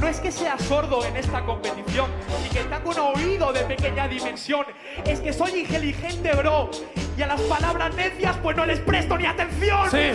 No 0.00 0.06
es 0.06 0.20
que 0.20 0.30
sea 0.30 0.56
sordo 0.56 1.04
en 1.04 1.16
esta 1.16 1.44
competición 1.44 2.08
y 2.46 2.48
que 2.48 2.60
tenga 2.60 2.78
un 2.78 3.16
oído 3.16 3.52
de 3.52 3.64
pequeña 3.64 4.06
dimensión, 4.06 4.66
es 5.04 5.18
que 5.18 5.32
soy 5.32 5.62
inteligente, 5.62 6.32
bro. 6.36 6.70
Y 7.16 7.22
a 7.22 7.26
las 7.26 7.40
palabras 7.42 7.94
necias, 7.94 8.36
pues 8.42 8.56
no 8.56 8.64
les 8.64 8.80
presto 8.80 9.18
ni 9.18 9.26
atención. 9.26 9.90
Sí, 9.90 10.12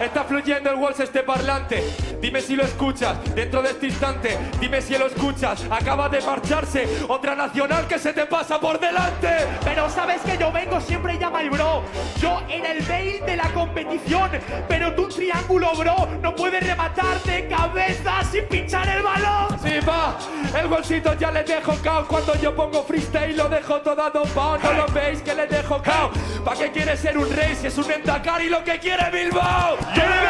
está 0.00 0.24
fluyendo 0.24 0.70
el 0.70 0.76
waltz 0.76 1.00
este 1.00 1.22
parlante. 1.22 1.84
Dime 2.22 2.40
si 2.40 2.54
lo 2.54 2.62
escuchas 2.62 3.16
dentro 3.34 3.60
de 3.62 3.70
este 3.70 3.86
instante. 3.88 4.38
Dime 4.60 4.80
si 4.80 4.96
lo 4.96 5.08
escuchas. 5.08 5.66
Acaba 5.68 6.08
de 6.08 6.20
marcharse 6.20 6.86
otra 7.08 7.34
nacional 7.34 7.88
que 7.88 7.98
se 7.98 8.12
te 8.12 8.26
pasa 8.26 8.60
por 8.60 8.78
delante. 8.78 9.28
Pero 9.64 9.90
sabes 9.90 10.22
que 10.22 10.38
yo 10.38 10.52
vengo 10.52 10.80
siempre 10.80 11.18
llama 11.18 11.42
el 11.42 11.50
bro. 11.50 11.82
Yo 12.20 12.40
era 12.48 12.70
el 12.70 12.82
Bale 12.84 13.22
de 13.26 13.36
la 13.36 13.52
competición. 13.52 14.30
Pero 14.68 14.94
tú 14.94 15.02
un 15.02 15.08
triángulo, 15.08 15.72
bro, 15.74 16.08
no 16.22 16.32
puedes 16.36 16.64
rematar 16.64 17.20
de 17.24 17.48
cabeza 17.48 18.22
sin 18.30 18.44
pinchar 18.44 18.88
el 18.88 19.02
balón. 19.02 19.58
Sí, 19.60 19.80
va, 19.80 20.16
el 20.60 20.68
bolsito 20.68 21.14
ya 21.14 21.32
le 21.32 21.42
dejo 21.42 21.74
cao. 21.82 22.06
Cuando 22.06 22.36
yo 22.36 22.54
pongo 22.54 22.84
freestyle 22.84 23.36
lo 23.36 23.48
dejo 23.48 23.80
todo 23.80 24.08
dopado. 24.10 24.58
No 24.62 24.72
lo 24.74 24.86
veis 24.92 25.22
que 25.22 25.34
le 25.34 25.48
dejo 25.48 25.82
cao. 25.82 26.12
¿Para 26.44 26.56
qué 26.56 26.70
quiere 26.70 26.96
ser 26.96 27.18
un 27.18 27.28
rey 27.28 27.56
si 27.56 27.66
es 27.66 27.76
un 27.76 27.90
Endacari 27.90 28.48
lo 28.48 28.62
que 28.62 28.78
quiere 28.78 29.10
Bilbao? 29.10 29.76
¡Yo 29.96 30.02
le 30.02 30.22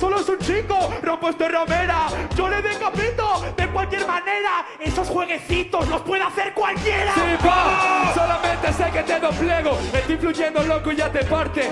solo 0.00 0.18
es 0.18 0.28
un 0.30 0.38
chico! 0.38 0.94
¡Rompo 1.02 1.28
este 1.28 1.46
ramera! 1.46 2.06
¡Yo 2.34 2.48
le 2.48 2.62
decapito! 2.62 3.44
¡De 3.54 3.68
cualquier 3.68 4.06
manera! 4.06 4.66
¡Esos 4.80 5.06
jueguecitos 5.06 5.86
los 5.88 6.00
puede 6.00 6.22
hacer 6.22 6.54
cualquiera! 6.54 7.12
Sí, 7.14 7.46
va, 7.46 8.12
solamente 8.14 8.72
sé 8.72 8.90
que 8.90 9.02
te 9.02 9.20
doblego. 9.20 9.78
Estoy 9.92 10.16
fluyendo 10.16 10.62
loco 10.62 10.90
y 10.92 10.96
ya 10.96 11.12
te 11.12 11.22
parte. 11.24 11.70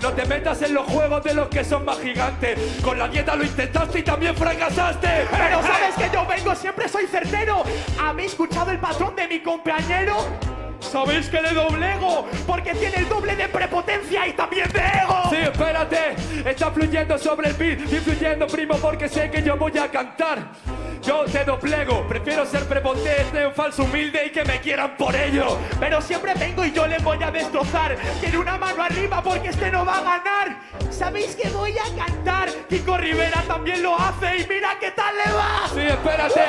No 0.00 0.10
te 0.12 0.24
metas 0.24 0.62
en 0.62 0.72
los 0.72 0.86
juegos 0.86 1.22
de 1.24 1.34
los 1.34 1.48
que 1.48 1.64
son 1.64 1.84
más 1.84 2.00
gigantes. 2.00 2.58
Con 2.82 2.98
la 2.98 3.08
dieta 3.08 3.36
lo 3.36 3.44
intentaste 3.44 3.98
y 3.98 4.02
también 4.02 4.34
fracasaste. 4.34 5.26
Pero 5.30 5.62
sabes 5.62 5.94
que 5.96 6.10
yo 6.14 6.26
vengo, 6.26 6.54
siempre 6.54 6.88
soy 6.88 7.06
certero. 7.06 7.62
¿Habéis 8.02 8.32
escuchado 8.32 8.70
el 8.70 8.78
patrón 8.78 9.14
de 9.16 9.28
mi 9.28 9.40
compañero? 9.40 10.16
¿Sabéis 10.90 11.28
que 11.28 11.40
le 11.40 11.52
doblego? 11.52 12.26
Porque 12.46 12.72
tiene 12.74 12.96
el 12.96 13.08
doble 13.08 13.34
de 13.34 13.48
prepotencia 13.48 14.26
y 14.26 14.32
también 14.32 14.70
de 14.72 14.80
ego. 14.80 15.22
Sí, 15.30 15.36
espérate, 15.36 16.16
está 16.44 16.70
fluyendo 16.70 17.18
sobre 17.18 17.48
el 17.48 17.54
beat, 17.54 17.80
y 17.80 17.96
fluyendo 17.96 18.46
primo 18.46 18.76
porque 18.76 19.08
sé 19.08 19.30
que 19.30 19.42
yo 19.42 19.56
voy 19.56 19.76
a 19.78 19.90
cantar. 19.90 20.38
Yo 21.06 21.24
te 21.24 21.44
doblego, 21.44 22.04
prefiero 22.08 22.44
ser 22.44 22.64
prepotente, 22.64 23.46
un 23.46 23.54
falso 23.54 23.84
humilde 23.84 24.26
y 24.26 24.30
que 24.30 24.44
me 24.44 24.60
quieran 24.60 24.96
por 24.96 25.14
ello. 25.14 25.56
Pero 25.78 26.00
siempre 26.02 26.34
vengo 26.34 26.64
y 26.64 26.72
yo 26.72 26.84
le 26.88 26.98
voy 26.98 27.22
a 27.22 27.30
destrozar. 27.30 27.96
Tiene 28.20 28.38
una 28.38 28.58
mano 28.58 28.82
arriba 28.82 29.22
porque 29.22 29.50
este 29.50 29.70
no 29.70 29.84
va 29.84 29.98
a 29.98 30.02
ganar. 30.02 30.58
¿Sabéis 30.90 31.36
que 31.36 31.48
voy 31.50 31.76
a 31.78 32.04
cantar? 32.04 32.48
Kiko 32.68 32.96
Rivera 32.96 33.42
también 33.46 33.84
lo 33.84 33.96
hace 33.96 34.38
y 34.38 34.46
mira 34.48 34.76
qué 34.80 34.90
tal 34.90 35.14
le 35.14 35.32
va. 35.32 35.68
Sí, 35.72 35.80
espérate, 35.80 36.40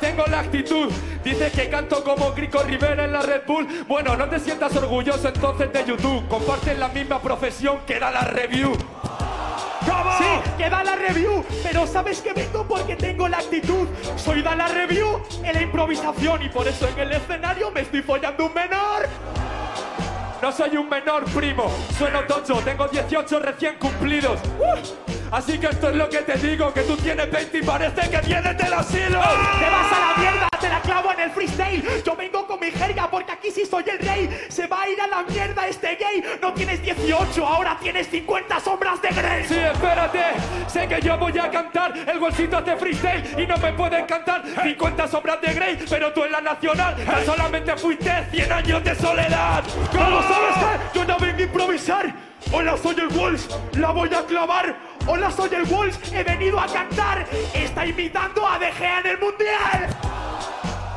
tengo 0.00 0.24
la 0.28 0.40
actitud. 0.40 0.90
Dices 1.22 1.52
que 1.52 1.68
canto 1.68 2.02
como 2.02 2.34
Kiko 2.34 2.62
Rivera 2.62 3.04
en 3.04 3.12
la 3.12 3.20
Red 3.20 3.42
Bull. 3.46 3.84
Bueno, 3.86 4.16
no 4.16 4.30
te 4.30 4.38
sientas 4.38 4.74
orgulloso 4.76 5.28
entonces 5.28 5.70
de 5.72 5.84
YouTube. 5.84 6.26
Comparten 6.28 6.80
la 6.80 6.88
misma 6.88 7.20
profesión 7.20 7.80
que 7.86 7.98
da 7.98 8.10
la 8.10 8.22
review. 8.22 8.72
Sí, 10.18 10.50
que 10.58 10.70
da 10.70 10.82
la 10.82 10.96
review, 10.96 11.44
pero 11.62 11.86
sabes 11.86 12.20
que 12.20 12.32
vengo 12.32 12.66
porque 12.66 12.96
tengo 12.96 13.28
la 13.28 13.38
actitud. 13.38 13.86
Soy 14.16 14.42
da 14.42 14.56
la 14.56 14.68
review 14.68 15.22
en 15.42 15.54
la 15.54 15.62
improvisación 15.62 16.42
y 16.42 16.48
por 16.48 16.66
eso 16.66 16.88
en 16.88 16.98
el 16.98 17.12
escenario 17.12 17.70
me 17.70 17.82
estoy 17.82 18.02
follando 18.02 18.46
un 18.46 18.54
menor. 18.54 19.08
No 20.42 20.52
soy 20.52 20.76
un 20.76 20.88
menor, 20.88 21.24
primo. 21.26 21.70
Sueno 21.96 22.24
tocho, 22.24 22.60
tengo 22.64 22.88
18 22.88 23.38
recién 23.40 23.76
cumplidos. 23.78 24.38
Uh, 24.58 25.15
así 25.30 25.58
que 25.58 25.66
esto 25.66 25.90
es 25.90 25.96
lo 25.96 26.08
que 26.08 26.18
te 26.18 26.34
digo, 26.34 26.72
que 26.72 26.82
tú 26.82 26.96
tienes 26.96 27.30
20 27.30 27.58
y 27.58 27.62
parece 27.62 28.10
que 28.10 28.18
vienes 28.26 28.58
del 28.58 28.72
asilo. 28.72 29.20
¡Te 29.20 29.70
vas 29.70 29.92
a 29.92 30.00
la 30.00 30.14
mierda! 30.16 30.48
¡Te 30.60 30.68
la 30.68 30.80
clavo 30.80 31.12
en 31.12 31.20
el 31.20 31.30
freestyle! 31.30 32.02
Yo 32.04 32.16
vengo 32.16 32.46
con 32.46 32.60
mi 32.60 32.70
jerga 32.70 33.10
porque 33.10 33.32
aquí 33.32 33.50
sí 33.50 33.64
soy 33.66 33.84
el 33.88 33.98
rey. 33.98 34.46
Se 34.48 34.66
va 34.66 34.82
a 34.82 34.88
ir 34.88 35.00
a 35.00 35.06
la 35.06 35.22
mierda 35.22 35.66
este 35.66 35.96
gay. 35.96 36.24
No 36.40 36.52
tienes 36.52 36.82
18, 36.82 37.46
ahora 37.46 37.76
tienes 37.80 38.08
50 38.08 38.60
sombras 38.60 39.00
de 39.02 39.08
Grey. 39.08 39.44
Sí, 39.44 39.58
espérate. 39.58 40.24
Sé 40.66 40.88
que 40.88 41.00
yo 41.00 41.18
voy 41.18 41.38
a 41.38 41.50
cantar 41.50 41.92
el 41.96 42.18
bolsito 42.18 42.60
de 42.62 42.76
freestyle 42.76 43.24
y 43.38 43.46
no 43.46 43.56
me 43.58 43.72
pueden 43.72 44.06
cantar 44.06 44.42
50 44.62 45.08
sombras 45.08 45.40
de 45.40 45.54
Grey, 45.54 45.78
pero 45.88 46.12
tú 46.12 46.24
en 46.24 46.32
la 46.32 46.40
nacional 46.40 46.96
tan 47.04 47.24
solamente 47.24 47.76
fuiste 47.76 48.10
100 48.30 48.52
años 48.52 48.84
de 48.84 48.94
soledad. 48.94 49.64
¿Cómo 49.90 50.22
sabes 50.22 50.80
yo 50.94 51.04
no 51.04 51.18
vengo 51.18 51.38
a 51.38 51.42
improvisar? 51.42 52.14
Hola, 52.52 52.76
soy 52.76 52.96
el 53.00 53.08
Wolves, 53.08 53.48
la 53.72 53.90
voy 53.90 54.12
a 54.14 54.24
clavar. 54.24 54.95
Hola, 55.08 55.30
soy 55.30 55.50
el 55.54 55.62
Wolves, 55.66 56.00
he 56.12 56.24
venido 56.24 56.58
a 56.58 56.66
cantar. 56.66 57.24
Está 57.54 57.86
imitando 57.86 58.46
a 58.46 58.58
De 58.58 58.72
Gea 58.72 59.00
en 59.00 59.06
el 59.06 59.18
Mundial. 59.18 59.96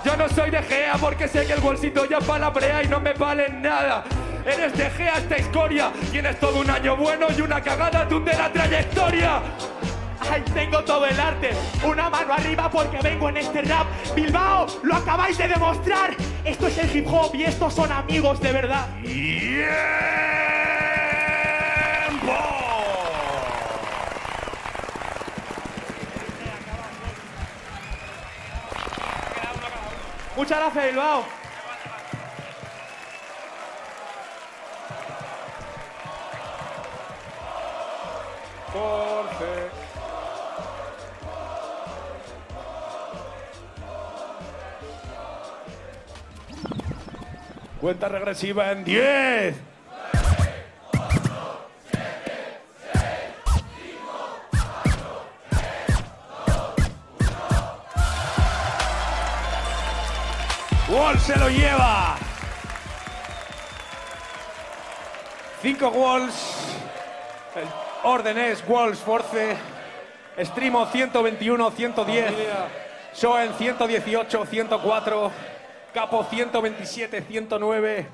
Yo 0.04 0.18
no 0.18 0.28
soy 0.30 0.50
de 0.50 0.64
Gea 0.64 0.96
porque 1.00 1.28
sé 1.28 1.46
que 1.46 1.54
el 1.54 1.62
bolsito 1.62 2.06
ya 2.06 2.20
palabrea 2.20 2.82
y 2.82 2.88
no 2.88 3.00
me 3.00 3.14
vale 3.14 3.50
nada. 3.50 4.04
Eres 4.44 4.76
de 4.76 4.90
Gea 4.90 5.20
esta 5.20 5.36
escoria. 5.36 5.92
Tienes 6.12 6.40
todo 6.40 6.60
un 6.60 6.70
año 6.72 6.98
bueno 6.98 7.28
y 7.38 7.42
una 7.42 7.62
cagada 7.62 8.08
tú 8.08 8.24
de 8.24 8.34
la 8.34 8.52
trayectoria. 8.52 9.42
Ay, 10.32 10.44
tengo 10.56 10.84
todo 10.84 11.06
el 11.06 11.20
arte. 11.20 11.52
Una 11.84 12.10
mano 12.10 12.34
arriba 12.34 12.68
porque 12.72 12.98
vengo 13.04 13.30
en 13.30 13.38
este 13.38 13.62
rap. 13.62 13.86
Bilbao, 14.16 14.66
lo 14.82 14.96
acabáis 14.96 15.38
de 15.38 15.50
demostrar. 15.50 16.16
Esto 16.44 16.66
es 16.66 16.80
el 16.80 16.96
hip 16.96 17.08
hop 17.08 17.36
y 17.36 17.44
estos 17.44 17.76
son 17.76 17.92
amigos 17.92 18.40
de 18.42 18.52
verdad. 18.54 18.88
Muchas 30.40 30.58
gracias, 30.58 30.86
Bilbao. 30.86 31.26
Cuenta 47.82 48.08
regresiva 48.08 48.72
en 48.72 48.86
10. 48.86 49.56
Wall 61.50 61.56
se 61.56 61.62
lo 61.62 61.68
lleva. 61.70 62.18
Cinco 65.62 65.90
Walls. 65.90 66.76
El 67.56 67.68
orden 68.04 68.38
es 68.38 68.64
Walls 68.68 69.00
Force. 69.00 69.56
Extremo 70.38 70.86
121, 70.86 71.72
110. 71.72 72.34
Shoen 73.16 73.54
118, 73.58 74.46
104. 74.46 75.32
Capo 75.94 76.24
127, 76.30 77.22
109. 77.24 78.08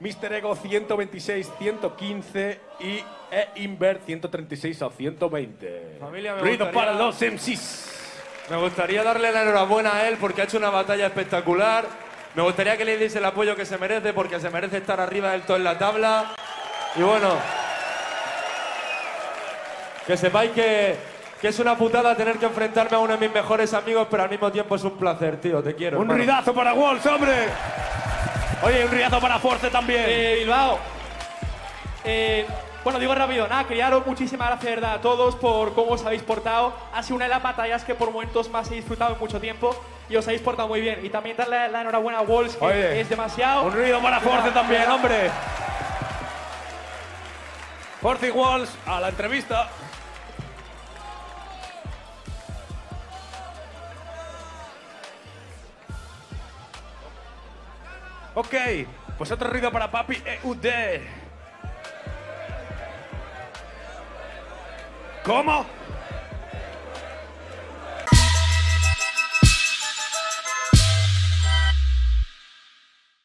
Mr. 0.00 0.32
Ego 0.32 0.56
126, 0.56 1.48
115 1.58 2.60
y 2.80 3.04
E 3.30 3.48
Invert 3.62 4.04
136 4.04 4.82
a 4.82 4.90
120. 4.90 5.96
Familia, 6.00 6.34
me 6.34 6.42
gustaría- 6.50 6.72
para 6.72 6.92
los 6.92 7.22
MCs. 7.22 7.88
Me 8.50 8.56
gustaría 8.56 9.04
darle 9.04 9.30
la 9.30 9.42
enhorabuena 9.42 9.94
a 9.94 10.08
él 10.08 10.16
porque 10.20 10.40
ha 10.42 10.44
hecho 10.44 10.58
una 10.58 10.70
batalla 10.70 11.06
espectacular. 11.06 11.86
Me 12.34 12.42
gustaría 12.42 12.76
que 12.78 12.84
le 12.84 12.96
deis 12.96 13.14
el 13.14 13.24
apoyo 13.24 13.54
que 13.54 13.66
se 13.66 13.76
merece 13.76 14.14
porque 14.14 14.40
se 14.40 14.48
merece 14.48 14.78
estar 14.78 14.98
arriba 15.00 15.32
del 15.32 15.42
todo 15.42 15.58
en 15.58 15.64
la 15.64 15.76
tabla. 15.76 16.34
Y 16.96 17.02
bueno, 17.02 17.28
que 20.06 20.16
sepáis 20.16 20.50
que, 20.52 20.96
que 21.40 21.48
es 21.48 21.58
una 21.58 21.76
putada 21.76 22.16
tener 22.16 22.38
que 22.38 22.46
enfrentarme 22.46 22.96
a 22.96 23.00
uno 23.00 23.18
de 23.18 23.26
mis 23.26 23.34
mejores 23.34 23.74
amigos, 23.74 24.08
pero 24.10 24.22
al 24.22 24.30
mismo 24.30 24.50
tiempo 24.50 24.76
es 24.76 24.84
un 24.84 24.96
placer, 24.96 25.40
tío. 25.40 25.62
Te 25.62 25.74
quiero. 25.74 25.98
Un 25.98 26.04
hermano. 26.04 26.18
ruidazo 26.18 26.54
para 26.54 26.72
Walls, 26.72 27.04
hombre. 27.04 27.48
Oye, 28.62 28.84
un 28.84 28.90
ruidazo 28.90 29.20
para 29.20 29.38
Force 29.38 29.68
también. 29.68 30.04
Eh, 30.06 30.36
Bilbao. 30.40 30.78
Eh, 32.04 32.46
bueno, 32.82 32.98
digo 32.98 33.14
rápido, 33.14 33.46
nada, 33.46 33.64
daros 33.76 34.06
muchísimas 34.06 34.48
gracias 34.48 34.64
de 34.64 34.74
verdad 34.74 34.94
a 34.94 35.00
todos 35.00 35.36
por 35.36 35.74
cómo 35.74 35.92
os 35.92 36.04
habéis 36.04 36.22
portado. 36.22 36.72
Ha 36.94 37.02
sido 37.02 37.16
una 37.16 37.26
de 37.26 37.30
las 37.30 37.42
batallas 37.42 37.84
que 37.84 37.94
por 37.94 38.10
momentos 38.10 38.48
más 38.50 38.70
he 38.70 38.74
disfrutado 38.74 39.12
en 39.14 39.20
mucho 39.20 39.40
tiempo 39.40 39.76
y 40.08 40.16
os 40.16 40.26
habéis 40.26 40.42
portado 40.42 40.68
muy 40.68 40.80
bien. 40.80 41.04
Y 41.04 41.08
también 41.08 41.36
darle 41.36 41.68
la 41.68 41.80
enhorabuena 41.80 42.18
a 42.18 42.22
Walls, 42.22 42.56
que 42.56 42.64
Oye, 42.64 43.00
es 43.00 43.08
demasiado. 43.08 43.64
Un 43.64 43.72
ruido 43.72 44.00
para 44.00 44.20
Force 44.20 44.50
también, 44.50 44.90
hombre. 44.90 45.30
Force 48.00 48.26
y 48.26 48.30
Walls 48.30 48.70
a 48.86 49.00
la 49.00 49.08
entrevista. 49.08 49.68
Ok, 58.34 58.54
pues 59.18 59.30
otro 59.30 59.50
ruido 59.50 59.70
para 59.70 59.90
Papi 59.90 60.22
EUD. 60.42 60.66
¿Cómo? 65.22 65.66